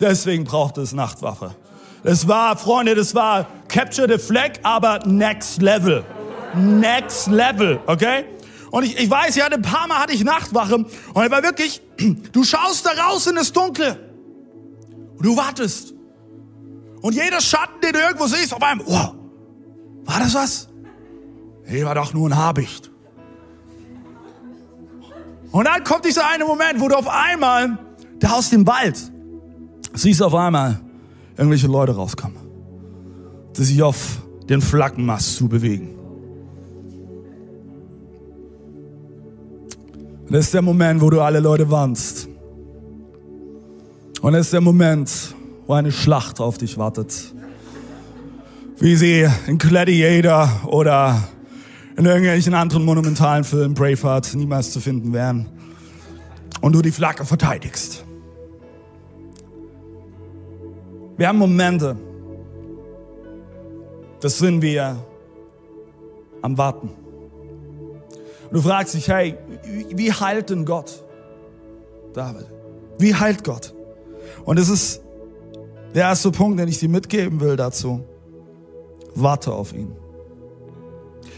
[0.00, 1.54] Deswegen brauchte es Nachtwache.
[2.02, 6.04] Das war, Freunde, das war Capture the Flag, aber next level.
[6.54, 8.24] Next level, okay?
[8.70, 11.82] Und ich, ich weiß, ja, ein paar Mal hatte ich Nachtwache und es war wirklich,
[12.32, 13.98] du schaust da raus in das Dunkle
[15.16, 15.92] und du wartest.
[17.02, 19.14] Und jeder Schatten, den du irgendwo siehst, auf einmal, oh,
[20.04, 20.69] war das was?
[21.70, 22.90] Nee, war doch nur ein Habicht.
[25.52, 27.78] Und dann kommt dieser eine Moment, wo du auf einmal
[28.18, 28.98] da aus dem Wald
[29.94, 30.80] siehst auf einmal
[31.36, 32.36] irgendwelche Leute rauskommen,
[33.56, 35.94] die sich auf den Flaggenmast zu bewegen.
[40.26, 42.28] Und das ist der Moment, wo du alle Leute warnst.
[44.22, 45.34] Und das ist der Moment,
[45.66, 47.34] wo eine Schlacht auf dich wartet.
[48.78, 51.20] Wie sie in Gladiator oder
[52.00, 55.50] in irgendwelchen anderen monumentalen Filmen, Braveheart, niemals zu finden wären.
[56.62, 58.06] Und du die Flagge verteidigst.
[61.18, 61.98] Wir haben Momente,
[64.22, 65.04] das sind wir
[66.40, 66.88] am Warten.
[66.88, 69.36] Und du fragst dich, hey,
[69.90, 71.04] wie heilt denn Gott?
[72.14, 72.46] David,
[72.98, 73.74] wie heilt Gott?
[74.46, 75.02] Und es ist
[75.94, 78.02] der erste Punkt, den ich dir mitgeben will dazu.
[79.14, 79.94] Warte auf ihn.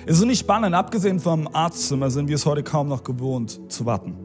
[0.05, 3.87] Es ist nicht spannend, abgesehen vom Arztzimmer sind wir es heute kaum noch gewohnt zu
[3.87, 4.17] warten.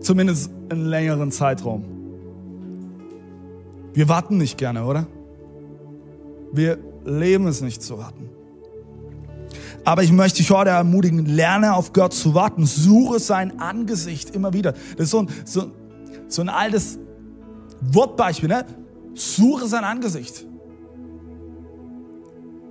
[0.00, 1.84] Zumindest einen längeren Zeitraum.
[3.92, 5.06] Wir warten nicht gerne, oder?
[6.52, 8.30] Wir leben es nicht zu warten.
[9.84, 12.64] Aber ich möchte dich heute ermutigen, lerne auf Gott zu warten.
[12.66, 14.72] Suche sein Angesicht immer wieder.
[14.72, 15.70] Das ist so ein, so,
[16.28, 16.98] so ein altes
[17.80, 18.48] Wortbeispiel.
[18.48, 18.64] Ne?
[19.14, 20.46] Suche sein Angesicht.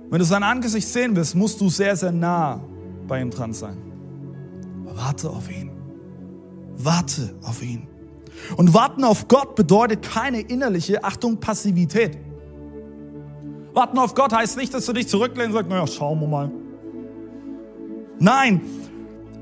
[0.08, 2.60] Wenn du sein Angesicht sehen willst, musst du sehr, sehr nah
[3.08, 3.76] bei ihm dran sein.
[4.84, 5.70] Warte auf ihn.
[6.76, 7.88] Warte auf ihn.
[8.56, 12.18] Und warten auf Gott bedeutet keine innerliche, Achtung, Passivität.
[13.72, 16.50] Warten auf Gott heißt nicht, dass du dich zurücklehnst und sagst, naja, schauen wir mal.
[18.18, 18.62] Nein,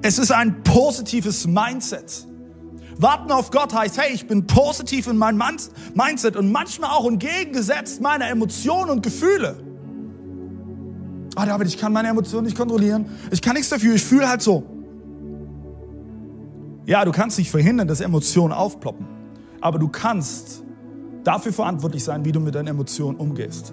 [0.03, 2.27] es ist ein positives Mindset.
[2.96, 5.42] Warten auf Gott heißt, hey, ich bin positiv in meinem
[5.94, 9.57] Mindset und manchmal auch entgegengesetzt meiner Emotionen und Gefühle.
[11.37, 13.07] Ah, David, ich kann meine Emotionen nicht kontrollieren.
[13.31, 13.94] Ich kann nichts dafür.
[13.94, 14.64] Ich fühle halt so.
[16.87, 19.07] Ja, du kannst nicht verhindern, dass Emotionen aufploppen.
[19.61, 20.62] Aber du kannst
[21.25, 23.73] dafür verantwortlich sein, wie du mit deinen Emotionen umgehst.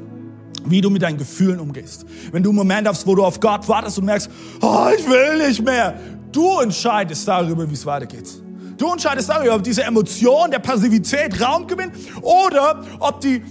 [0.63, 2.06] Wie du mit deinen Gefühlen umgehst.
[2.32, 4.30] Wenn du einen Moment hast, wo du auf Gott wartest und merkst,
[4.62, 6.00] oh, ich will nicht mehr.
[6.32, 8.30] Du entscheidest darüber, wie es weitergeht.
[8.78, 13.43] Du entscheidest darüber, ob diese Emotion der Passivität Raum gewinnt oder ob die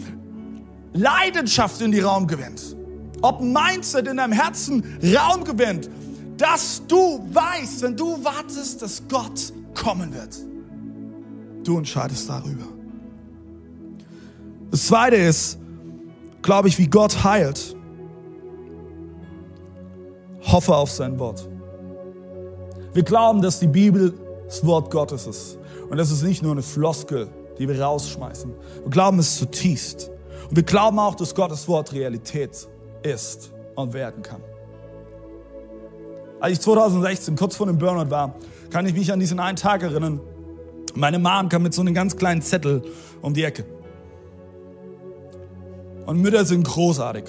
[0.92, 2.76] Leidenschaft in die Raum gewinnt.
[3.22, 5.90] Ob Mindset in deinem Herzen Raum gewinnt,
[6.36, 10.36] dass du weißt, wenn du wartest, dass Gott kommen wird.
[11.64, 12.64] Du entscheidest darüber.
[14.70, 15.58] Das zweite ist,
[16.40, 17.76] glaube ich, wie Gott heilt.
[20.42, 21.46] Hoffe auf sein Wort.
[22.94, 24.14] Wir glauben, dass die Bibel
[24.46, 25.58] das Wort Gottes ist.
[25.90, 27.28] Und das ist nicht nur eine Floskel,
[27.58, 28.52] die wir rausschmeißen.
[28.84, 30.10] Wir glauben es zutiefst.
[30.48, 32.68] Und wir glauben auch, dass Gottes Wort Realität
[33.02, 34.42] ist und werden kann.
[36.40, 38.34] Als ich 2016 kurz vor dem Burnout war,
[38.70, 40.20] kann ich mich an diesen einen Tag erinnern.
[40.94, 42.82] Meine Mom kam mit so einem ganz kleinen Zettel
[43.20, 43.64] um die Ecke.
[46.06, 47.24] Und Mütter sind großartig.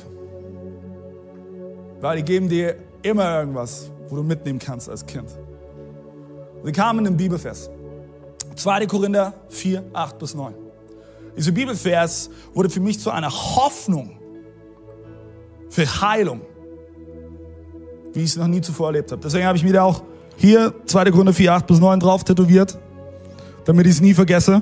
[2.00, 5.30] Weil die geben dir immer irgendwas, wo du mitnehmen kannst als Kind.
[6.64, 7.70] Sie kamen in den Bibelvers.
[8.56, 8.86] 2.
[8.88, 10.54] Korinther 4, 8 bis 9.
[11.38, 14.21] Dieser Bibelvers wurde für mich zu einer Hoffnung
[15.72, 16.42] für Heilung,
[18.14, 19.22] wie ich es noch nie zuvor erlebt habe.
[19.24, 20.04] Deswegen habe ich mir da auch
[20.36, 21.12] hier 2.
[21.12, 22.78] Korinther 4, 8 bis 9 drauf tätowiert,
[23.66, 24.62] damit ich es nie vergesse.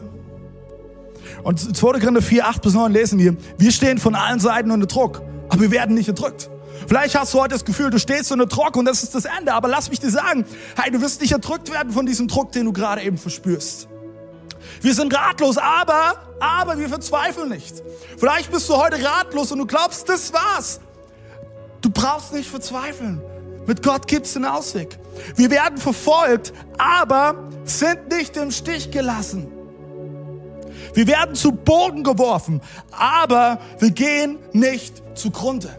[1.43, 1.99] Und 2.
[1.99, 5.61] Korinther 4, 8 bis 9 lesen wir, wir stehen von allen Seiten unter Druck, aber
[5.61, 6.49] wir werden nicht erdrückt.
[6.87, 9.53] Vielleicht hast du heute das Gefühl, du stehst unter Druck und das ist das Ende,
[9.53, 10.45] aber lass mich dir sagen,
[10.75, 13.87] hey, du wirst nicht erdrückt werden von diesem Druck, den du gerade eben verspürst.
[14.81, 17.83] Wir sind ratlos, aber, aber wir verzweifeln nicht.
[18.17, 20.79] Vielleicht bist du heute ratlos und du glaubst, das war's.
[21.81, 23.21] Du brauchst nicht verzweifeln.
[23.65, 24.97] Mit Gott gibt es einen Ausweg.
[25.35, 29.47] Wir werden verfolgt, aber sind nicht im Stich gelassen.
[30.93, 32.61] Wir werden zu Boden geworfen,
[32.91, 35.69] aber wir gehen nicht zugrunde.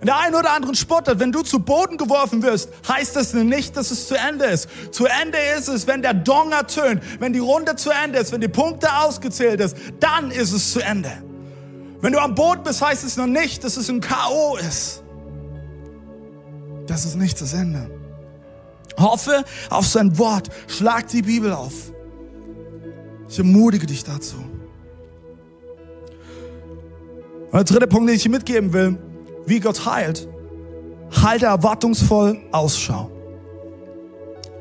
[0.00, 3.76] In der einen oder anderen Sportart, wenn du zu Boden geworfen wirst, heißt das nicht,
[3.76, 4.68] dass es zu Ende ist.
[4.92, 8.40] Zu Ende ist es, wenn der Dong ertönt, wenn die Runde zu Ende ist, wenn
[8.40, 11.10] die Punkte ausgezählt ist, dann ist es zu Ende.
[12.00, 14.56] Wenn du am Boden bist, heißt es noch nicht, dass es ein K.O.
[14.56, 15.02] ist.
[16.86, 17.90] Das ist nicht das Ende.
[18.98, 20.48] Hoffe auf sein Wort.
[20.66, 21.92] Schlag die Bibel auf.
[23.28, 24.36] Ich ermutige dich dazu.
[27.52, 28.98] Und der dritte Punkt, den ich dir mitgeben will,
[29.46, 30.28] wie Gott heilt,
[31.22, 33.10] halte erwartungsvoll Ausschau.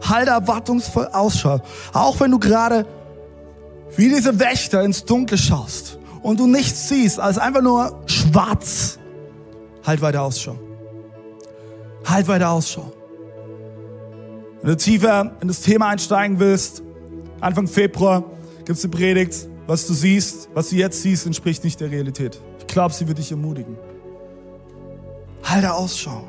[0.07, 1.61] Halte erwartungsvoll Ausschau.
[1.93, 2.85] Auch wenn du gerade
[3.95, 8.99] wie diese Wächter ins Dunkel schaust und du nichts siehst als einfach nur schwarz,
[9.85, 10.57] halt weiter Ausschau.
[12.05, 12.91] Halt weiter Ausschau.
[14.61, 16.83] Wenn du tiefer in das Thema einsteigen willst,
[17.39, 18.23] Anfang Februar
[18.65, 22.41] gibt es eine Predigt, was du siehst, was du jetzt siehst, entspricht nicht der Realität.
[22.59, 23.77] Ich glaube, sie wird dich ermutigen.
[25.43, 26.23] Halte Ausschau.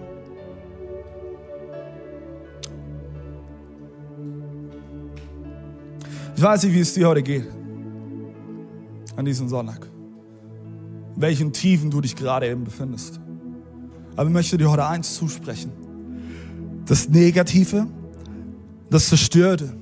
[6.36, 7.59] Ich weiß nicht, wie es dir heute geht
[9.20, 9.88] an diesem Sonntag.
[11.14, 13.20] In welchen Tiefen du dich gerade eben befindest.
[14.16, 15.70] Aber ich möchte dir heute eins zusprechen.
[16.86, 17.86] Das Negative,
[18.88, 19.72] das Zerstörte,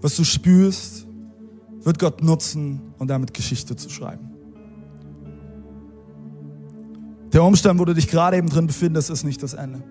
[0.00, 1.06] was du spürst,
[1.82, 4.30] wird Gott nutzen, um damit Geschichte zu schreiben.
[7.32, 9.82] Der Umstand, wo du dich gerade eben drin befindest, ist nicht das Ende.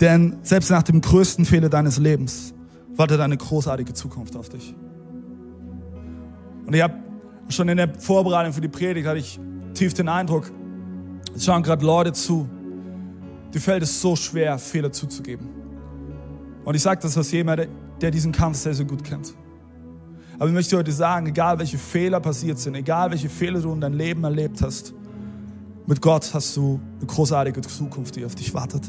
[0.00, 2.54] Denn selbst nach dem größten Fehler deines Lebens
[2.96, 4.74] wartet eine großartige Zukunft auf dich.
[6.70, 6.94] Und ich habe
[7.48, 9.40] schon in der Vorbereitung für die Predigt hatte ich
[9.74, 10.52] tief den Eindruck,
[11.34, 12.48] es schauen gerade Leute zu,
[13.52, 15.48] die fällt es so schwer, Fehler zuzugeben.
[16.64, 17.66] Und ich sage das als jemand,
[18.00, 19.34] der diesen Kampf sehr, sehr gut kennt.
[20.38, 23.80] Aber ich möchte heute sagen, egal welche Fehler passiert sind, egal welche Fehler du in
[23.80, 24.94] deinem Leben erlebt hast,
[25.88, 28.88] mit Gott hast du eine großartige Zukunft, die auf dich wartet.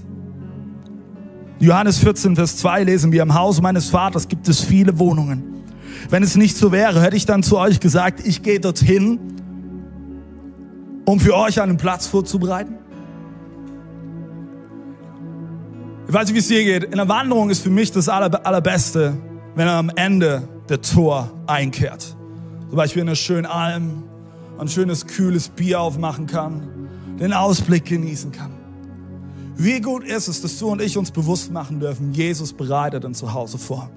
[1.57, 5.61] Johannes 14, Vers 2 lesen wir, im Haus meines Vaters gibt es viele Wohnungen.
[6.09, 9.19] Wenn es nicht so wäre, hätte ich dann zu euch gesagt, ich gehe dorthin,
[11.05, 12.75] um für euch einen Platz vorzubereiten?
[16.07, 16.83] Ich weiß nicht, wie es dir geht.
[16.83, 19.17] In der Wanderung ist für mich das Aller, Allerbeste,
[19.55, 22.15] wenn er am Ende der Tor einkehrt.
[22.67, 24.03] Zum Beispiel in einer schönen Alm,
[24.59, 26.89] ein schönes, kühles Bier aufmachen kann,
[27.19, 28.51] den Ausblick genießen kann.
[29.55, 33.13] Wie gut ist es, dass du und ich uns bewusst machen dürfen, Jesus bereitet ein
[33.13, 33.89] Zuhause vor.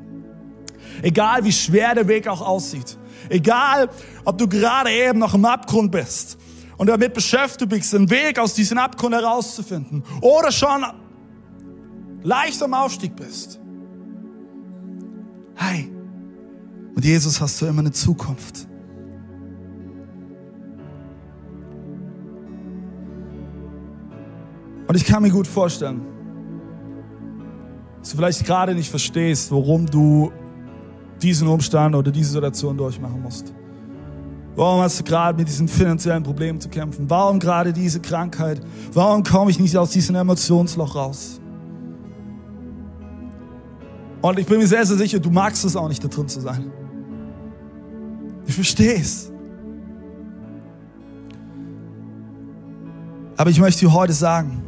[1.03, 2.99] Egal wie schwer der Weg auch aussieht.
[3.29, 3.89] Egal,
[4.25, 6.39] ob du gerade eben noch im Abgrund bist
[6.77, 10.03] und damit beschäftigt bist, den Weg aus diesem Abgrund herauszufinden.
[10.21, 10.85] Oder schon
[12.23, 13.61] leicht am Aufstieg bist.
[15.55, 15.91] Hey,
[16.95, 18.67] mit Jesus hast du immer eine Zukunft.
[24.87, 26.03] Und ich kann mir gut vorstellen,
[28.01, 30.31] dass du vielleicht gerade nicht verstehst, warum du
[31.23, 33.53] diesen Umstand oder diese Situation durchmachen musst.
[34.57, 37.11] Warum hast du gerade mit diesen finanziellen Problemen zu kämpfen?
[37.11, 38.61] Warum gerade diese Krankheit?
[38.93, 41.41] Warum komme ich nicht aus diesem Emotionsloch raus?
[44.23, 46.41] Und ich bin mir sehr, sehr sicher, du magst es auch nicht, da drin zu
[46.41, 46.71] sein.
[48.47, 49.31] Ich verstehe es.
[53.37, 54.63] Aber ich möchte dir heute sagen,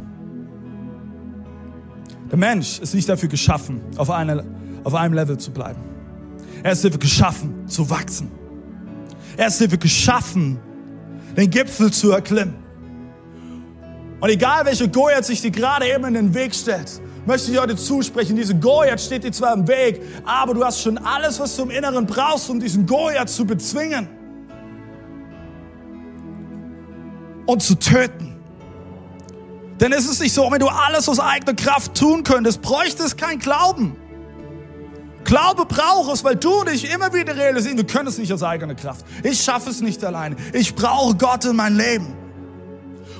[2.30, 4.44] der Mensch ist nicht dafür geschaffen, auf, eine,
[4.82, 5.80] auf einem Level zu bleiben.
[6.66, 8.28] Er ist dafür geschaffen, zu wachsen.
[9.36, 10.58] Er ist dafür geschaffen,
[11.36, 12.56] den Gipfel zu erklimmen.
[14.18, 17.76] Und egal, welche Goliath sich dir gerade eben in den Weg stellt, möchte ich heute
[17.76, 21.62] zusprechen, diese Goliath steht dir zwar im Weg, aber du hast schon alles, was du
[21.62, 24.08] im Inneren brauchst, um diesen Goliath zu bezwingen
[27.46, 28.34] und zu töten.
[29.78, 33.16] Denn es ist nicht so, wenn du alles aus eigener Kraft tun könntest, bräuchte es
[33.16, 33.96] kein Glauben.
[35.26, 38.44] Glaube braucht es, weil du und ich immer wieder realisieren, wir können es nicht aus
[38.44, 39.04] eigener Kraft.
[39.24, 40.36] Ich schaffe es nicht alleine.
[40.52, 42.14] Ich brauche Gott in mein Leben.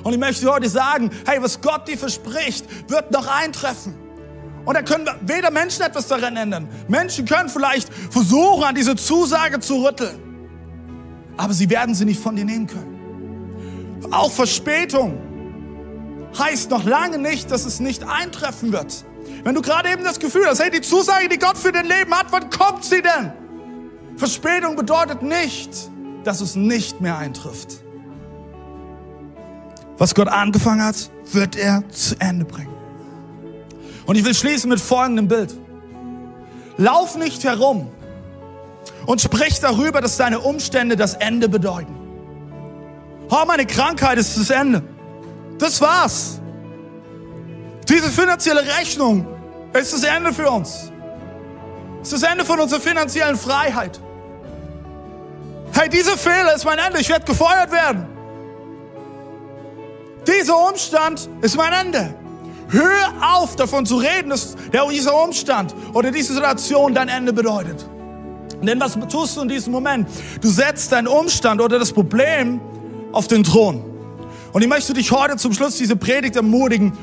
[0.03, 3.93] Und ich möchte heute sagen, hey, was Gott dir verspricht, wird noch eintreffen.
[4.63, 6.69] Und da können weder Menschen etwas daran ändern.
[6.87, 10.17] Menschen können vielleicht versuchen, an diese Zusage zu rütteln.
[11.35, 14.07] Aber sie werden sie nicht von dir nehmen können.
[14.11, 15.17] Auch Verspätung
[16.39, 19.03] heißt noch lange nicht, dass es nicht eintreffen wird.
[19.47, 22.13] Wenn du gerade eben das Gefühl hast, hey, die Zusage, die Gott für dein Leben
[22.13, 23.31] hat, wann kommt sie denn?
[24.17, 25.69] Verspätung bedeutet nicht,
[26.25, 27.81] dass es nicht mehr eintrifft.
[29.97, 32.73] Was Gott angefangen hat, wird er zu Ende bringen.
[34.05, 35.55] Und ich will schließen mit folgendem Bild.
[36.75, 37.89] Lauf nicht herum
[39.05, 41.95] und sprich darüber, dass deine Umstände das Ende bedeuten.
[43.29, 44.83] Oh, meine Krankheit ist das Ende.
[45.57, 46.41] Das war's.
[47.87, 49.36] Diese finanzielle Rechnung
[49.79, 50.91] ist das Ende für uns.
[52.01, 53.99] Es ist das Ende von unserer finanziellen Freiheit.
[55.73, 56.99] Hey, dieser Fehler ist mein Ende.
[56.99, 58.07] Ich werde gefeuert werden.
[60.25, 62.13] Dieser Umstand ist mein Ende.
[62.69, 64.55] Hör auf, davon zu reden, dass
[64.91, 67.85] dieser Umstand oder diese Situation dein Ende bedeutet.
[68.61, 70.09] Denn was tust du in diesem Moment?
[70.41, 72.59] Du setzt deinen Umstand oder das Problem
[73.11, 73.83] auf den Thron.
[74.51, 76.97] Und ich möchte dich heute zum Schluss diese Predigt ermutigen.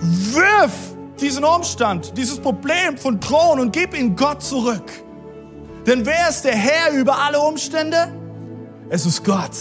[0.00, 0.72] Wirf
[1.20, 4.90] diesen Umstand, dieses Problem von Thron und gib ihn Gott zurück.
[5.86, 8.08] Denn wer ist der Herr über alle Umstände?
[8.88, 9.52] Es ist Gott.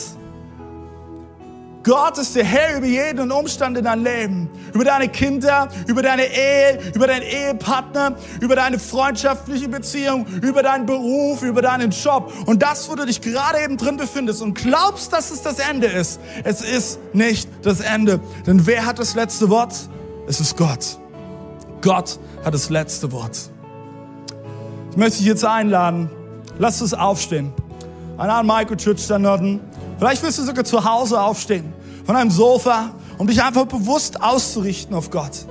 [1.86, 4.50] Gott ist der Herr über jeden Umstand in deinem Leben.
[4.74, 10.88] Über deine Kinder, über deine Ehe, über deinen Ehepartner, über deine freundschaftliche Beziehung, über deinen
[10.88, 12.34] Beruf, über deinen Job.
[12.48, 15.86] Und das, wo du dich gerade eben drin befindest und glaubst, dass es das Ende
[15.86, 16.20] ist.
[16.44, 18.20] Es ist nicht das Ende.
[18.48, 19.76] Denn wer hat das letzte Wort?
[20.28, 20.98] Es ist Gott.
[21.86, 23.38] Gott hat das letzte Wort.
[24.90, 26.10] Ich möchte dich jetzt einladen.
[26.58, 27.54] Lass uns aufstehen.
[28.18, 29.60] An allen Microchurch-Standorten.
[30.00, 31.74] Vielleicht wirst du sogar zu Hause aufstehen,
[32.04, 35.46] von einem Sofa, um dich einfach bewusst auszurichten auf Gott.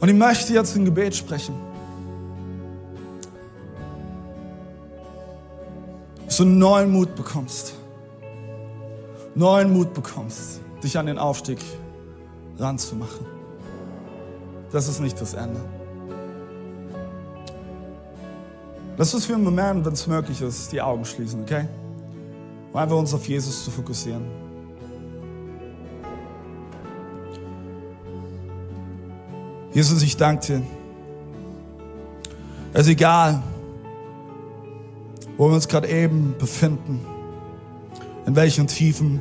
[0.00, 1.54] Und ich möchte jetzt ein Gebet sprechen.
[6.24, 7.74] Dass du neuen Mut bekommst.
[9.34, 11.58] Neuen Mut bekommst, dich an den Aufstieg
[12.58, 13.26] ranzumachen.
[14.70, 15.60] Das ist nicht das Ende.
[18.96, 21.66] Lass uns für einen Moment, wenn es möglich ist, die Augen schließen, okay?
[22.72, 24.22] Um einfach uns auf Jesus zu fokussieren.
[29.72, 30.62] Jesus, ich danke dir.
[32.72, 33.42] Es ist egal,
[35.36, 37.00] wo wir uns gerade eben befinden,
[38.26, 39.20] in welchen Tiefen,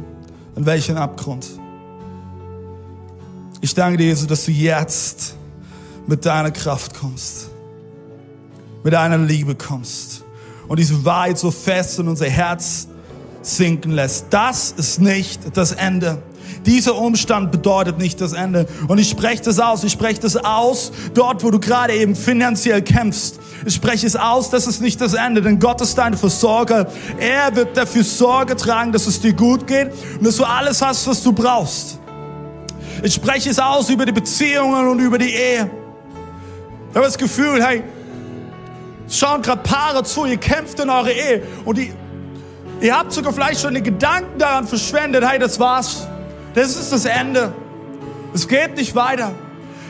[0.55, 1.47] in welchem Abgrund.
[3.61, 5.35] Ich danke dir, Jesus, dass du jetzt
[6.07, 7.49] mit deiner Kraft kommst
[8.83, 10.23] mit deiner Liebe kommst
[10.67, 12.87] und diese Wahrheit so fest in unser Herz
[13.41, 14.27] sinken lässt.
[14.29, 16.21] Das ist nicht das Ende.
[16.65, 18.67] Dieser Umstand bedeutet nicht das Ende.
[18.87, 19.83] Und ich spreche das aus.
[19.83, 23.39] Ich spreche das aus, dort, wo du gerade eben finanziell kämpfst.
[23.65, 26.87] Ich spreche es aus, das ist nicht das Ende, denn Gott ist dein Versorger.
[27.17, 31.07] Er wird dafür Sorge tragen, dass es dir gut geht und dass du alles hast,
[31.07, 31.99] was du brauchst.
[33.01, 35.69] Ich spreche es aus über die Beziehungen und über die Ehe.
[36.89, 37.83] Ich habe das Gefühl, hey,
[39.09, 41.91] schauen gerade Paare zu, ihr kämpft in eure Ehe und die,
[42.81, 46.07] ihr habt sogar vielleicht schon den Gedanken daran verschwendet, hey, das war's.
[46.53, 47.53] Das ist das Ende.
[48.33, 49.33] Es geht nicht weiter.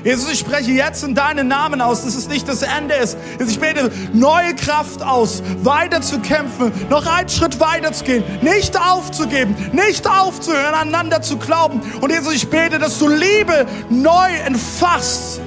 [0.03, 3.18] Jesus, ich spreche jetzt in deinen Namen aus, dass es nicht das Ende ist.
[3.39, 8.78] Ich bete neue Kraft aus, weiter zu kämpfen, noch einen Schritt weiter zu gehen, nicht
[8.78, 11.82] aufzugeben, nicht aufzuhören, aneinander zu glauben.
[12.01, 15.39] Und Jesus, ich bete, dass du Liebe neu entfasst.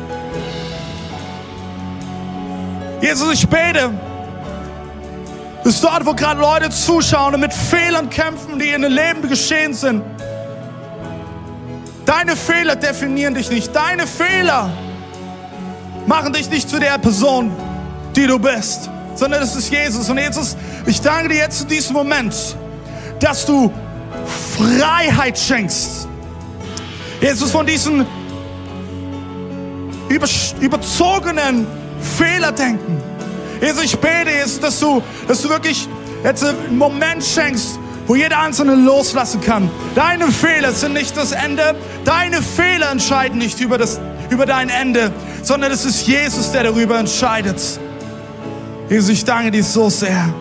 [3.02, 3.90] Jesus, ich bete,
[5.64, 9.74] dass dort, wo gerade Leute zuschauen und mit Fehlern kämpfen, die in ihrem Leben geschehen
[9.74, 10.02] sind,
[12.06, 13.74] Deine Fehler definieren dich nicht.
[13.74, 14.70] Deine Fehler
[16.06, 17.50] machen dich nicht zu der Person,
[18.14, 20.08] die du bist, sondern es ist Jesus.
[20.08, 22.34] Und Jesus, ich danke dir jetzt in diesem Moment,
[23.18, 23.72] dass du
[24.56, 26.06] Freiheit schenkst.
[27.20, 28.06] Jesus, von diesen
[30.08, 30.26] über,
[30.60, 31.66] überzogenen
[32.16, 33.02] Fehlerdenken.
[33.60, 35.88] Jesus, ich bete jetzt, dass du, dass du wirklich
[36.22, 39.70] jetzt einen Moment schenkst, wo jeder Einzelne loslassen kann.
[39.94, 41.74] Deine Fehler sind nicht das Ende.
[42.04, 44.00] Deine Fehler entscheiden nicht über, das,
[44.30, 47.60] über dein Ende, sondern es ist Jesus, der darüber entscheidet.
[48.88, 50.32] Jesus, ich danke dir so sehr.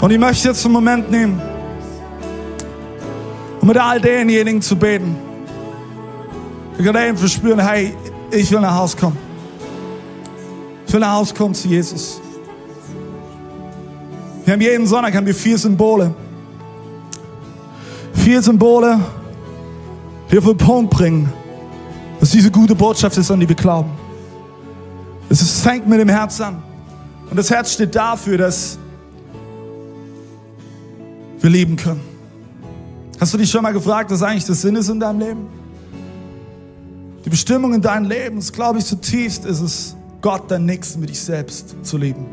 [0.00, 1.40] Und ich möchte jetzt einen Moment nehmen,
[3.60, 5.16] um mit all denjenigen zu beten,
[6.78, 7.96] die gerade eben verspüren, hey,
[8.30, 9.25] ich will nach Hause kommen.
[10.92, 12.22] Nach Hause kommen zu Jesus.
[14.44, 16.14] Wir haben jeden Sonntag haben wir vier Symbole.
[18.14, 18.98] Vier Symbole,
[20.30, 21.30] die auf den Punkt bringen,
[22.18, 23.90] was diese gute Botschaft ist, an die wir glauben.
[25.28, 26.62] Es fängt mit dem Herz an.
[27.28, 28.78] Und das Herz steht dafür, dass
[31.40, 32.00] wir lieben können.
[33.18, 35.46] Hast du dich schon mal gefragt, was eigentlich der Sinn ist in deinem Leben?
[37.24, 39.95] Die Bestimmung in deinem Leben, das glaube ich zutiefst, ist es,
[40.26, 42.26] Gott dein Nächsten mit dich selbst zu lieben.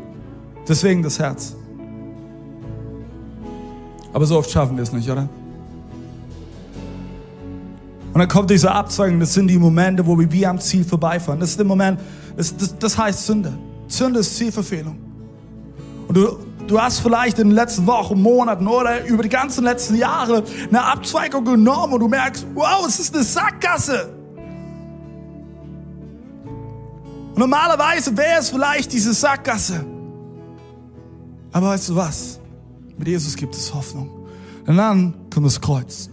[0.66, 1.54] Deswegen das Herz.
[4.12, 5.28] Aber so oft schaffen wir es nicht, oder?
[8.12, 11.38] Und dann kommt diese Abzweigung, das sind die Momente, wo wir wie am Ziel vorbeifahren.
[11.38, 12.00] Das ist der Moment,
[12.36, 13.56] das, das, das heißt Sünde.
[13.86, 14.98] Sünde ist Zielverfehlung.
[16.08, 19.94] Und du, du hast vielleicht in den letzten Wochen, Monaten oder über die ganzen letzten
[19.94, 24.23] Jahre eine Abzweigung genommen und du merkst, wow, es ist eine Sackgasse.
[27.34, 29.84] Und normalerweise wäre es vielleicht diese Sackgasse.
[31.50, 32.38] Aber weißt du was?
[32.96, 34.08] Mit Jesus gibt es Hoffnung.
[34.66, 36.10] Und dann kommt das Kreuz.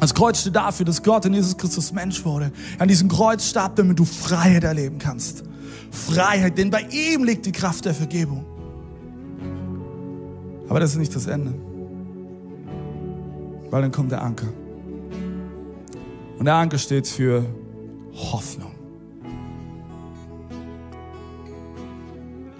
[0.00, 2.50] Das Kreuz steht dafür, dass Gott in Jesus Christus Mensch wurde.
[2.80, 5.44] An diesem Kreuz starb, damit du Freiheit erleben kannst.
[5.92, 8.44] Freiheit, denn bei ihm liegt die Kraft der Vergebung.
[10.68, 11.54] Aber das ist nicht das Ende.
[13.70, 14.48] Weil dann kommt der Anker.
[16.38, 17.46] Und der Anker steht für
[18.12, 18.67] Hoffnung.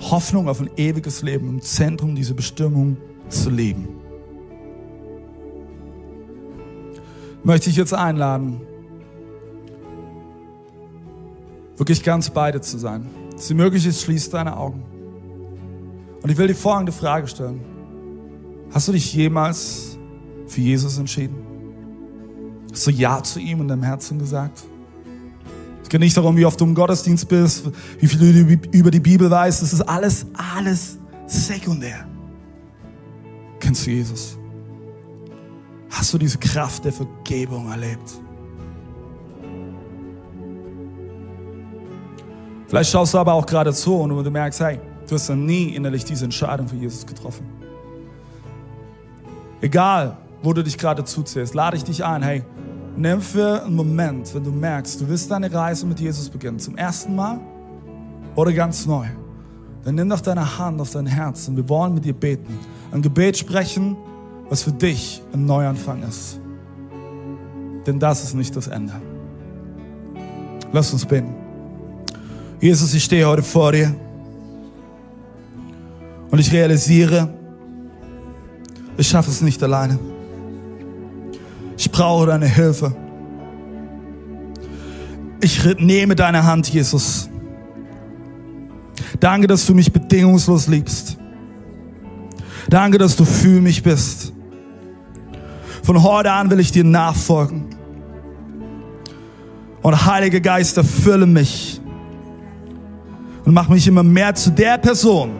[0.00, 2.96] Hoffnung auf ein ewiges Leben, im Zentrum dieser Bestimmung
[3.28, 3.88] zu leben.
[7.42, 8.60] Möchte ich jetzt einladen,
[11.76, 13.06] wirklich ganz beide zu sein.
[13.36, 14.82] Sie möglich ist, schließ deine Augen.
[16.22, 17.60] Und ich will die folgende Frage stellen.
[18.70, 19.96] Hast du dich jemals
[20.46, 21.36] für Jesus entschieden?
[22.72, 24.64] Hast du Ja zu ihm in deinem Herzen gesagt?
[25.88, 29.00] Es geht nicht darum, wie oft du im Gottesdienst bist, wie viel du über die
[29.00, 29.62] Bibel weißt.
[29.62, 32.06] Das ist alles, alles sekundär.
[33.58, 34.36] Kennst du Jesus?
[35.88, 38.20] Hast du diese Kraft der Vergebung erlebt?
[42.66, 45.74] Vielleicht schaust du aber auch gerade zu und du merkst, hey, du hast dann nie
[45.74, 47.46] innerlich diese Entscheidung für Jesus getroffen.
[49.62, 52.44] Egal, wo du dich gerade zuzählst, lade ich dich ein, hey,
[52.98, 56.76] Nimm für einen Moment, wenn du merkst, du willst deine Reise mit Jesus beginnen, zum
[56.76, 57.38] ersten Mal
[58.34, 59.06] oder ganz neu,
[59.84, 62.58] dann nimm doch deine Hand auf dein Herz und wir wollen mit dir beten.
[62.90, 63.96] Ein Gebet sprechen,
[64.48, 66.40] was für dich ein Neuanfang ist.
[67.86, 68.94] Denn das ist nicht das Ende.
[70.72, 71.32] Lass uns beten.
[72.60, 73.94] Jesus, ich stehe heute vor dir
[76.32, 77.28] und ich realisiere,
[78.96, 80.00] ich schaffe es nicht alleine.
[81.78, 82.94] Ich brauche deine Hilfe.
[85.40, 87.30] Ich nehme deine Hand, Jesus.
[89.20, 91.16] Danke, dass du mich bedingungslos liebst.
[92.68, 94.32] Danke, dass du für mich bist.
[95.84, 97.66] Von heute an will ich dir nachfolgen.
[99.80, 101.80] Und Heiliger Geist, erfülle mich
[103.44, 105.30] und mach mich immer mehr zu der Person,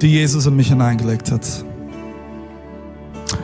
[0.00, 1.64] die Jesus in mich hineingelegt hat.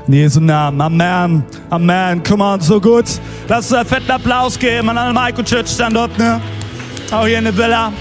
[0.09, 0.80] In Jesu Namen.
[0.80, 1.44] Amen.
[1.68, 2.22] Amen.
[2.22, 3.04] Come on, so gut.
[3.46, 6.40] Lass uns einen fetten Applaus geben an alle Michael Church Standort, ne?
[7.11, 7.92] Auch hier in der Villa.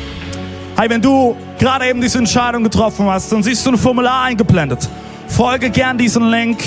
[0.78, 4.88] Hey, wenn du gerade eben diese Entscheidung getroffen hast, dann siehst du ein Formular eingeblendet.
[5.28, 6.60] Folge gern diesen Link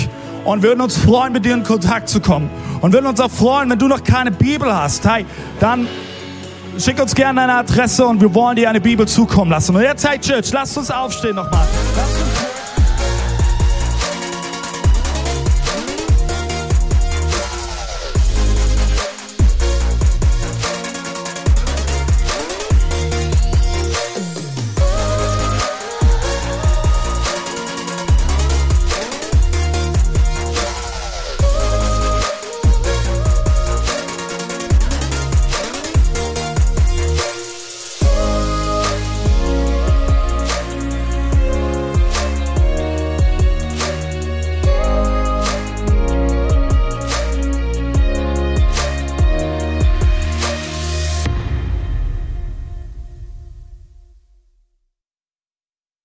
[0.44, 2.50] und würden uns freuen, mit dir in Kontakt zu kommen.
[2.82, 5.08] Und würden uns auch freuen, wenn du noch keine Bibel hast.
[5.08, 5.24] Hey,
[5.58, 5.88] dann
[6.78, 9.74] schick uns gerne deine Adresse und wir wollen dir eine Bibel zukommen lassen.
[9.74, 11.66] Und jetzt, hey Church, lasst uns aufstehen nochmal.
[11.96, 12.39] Lasst uns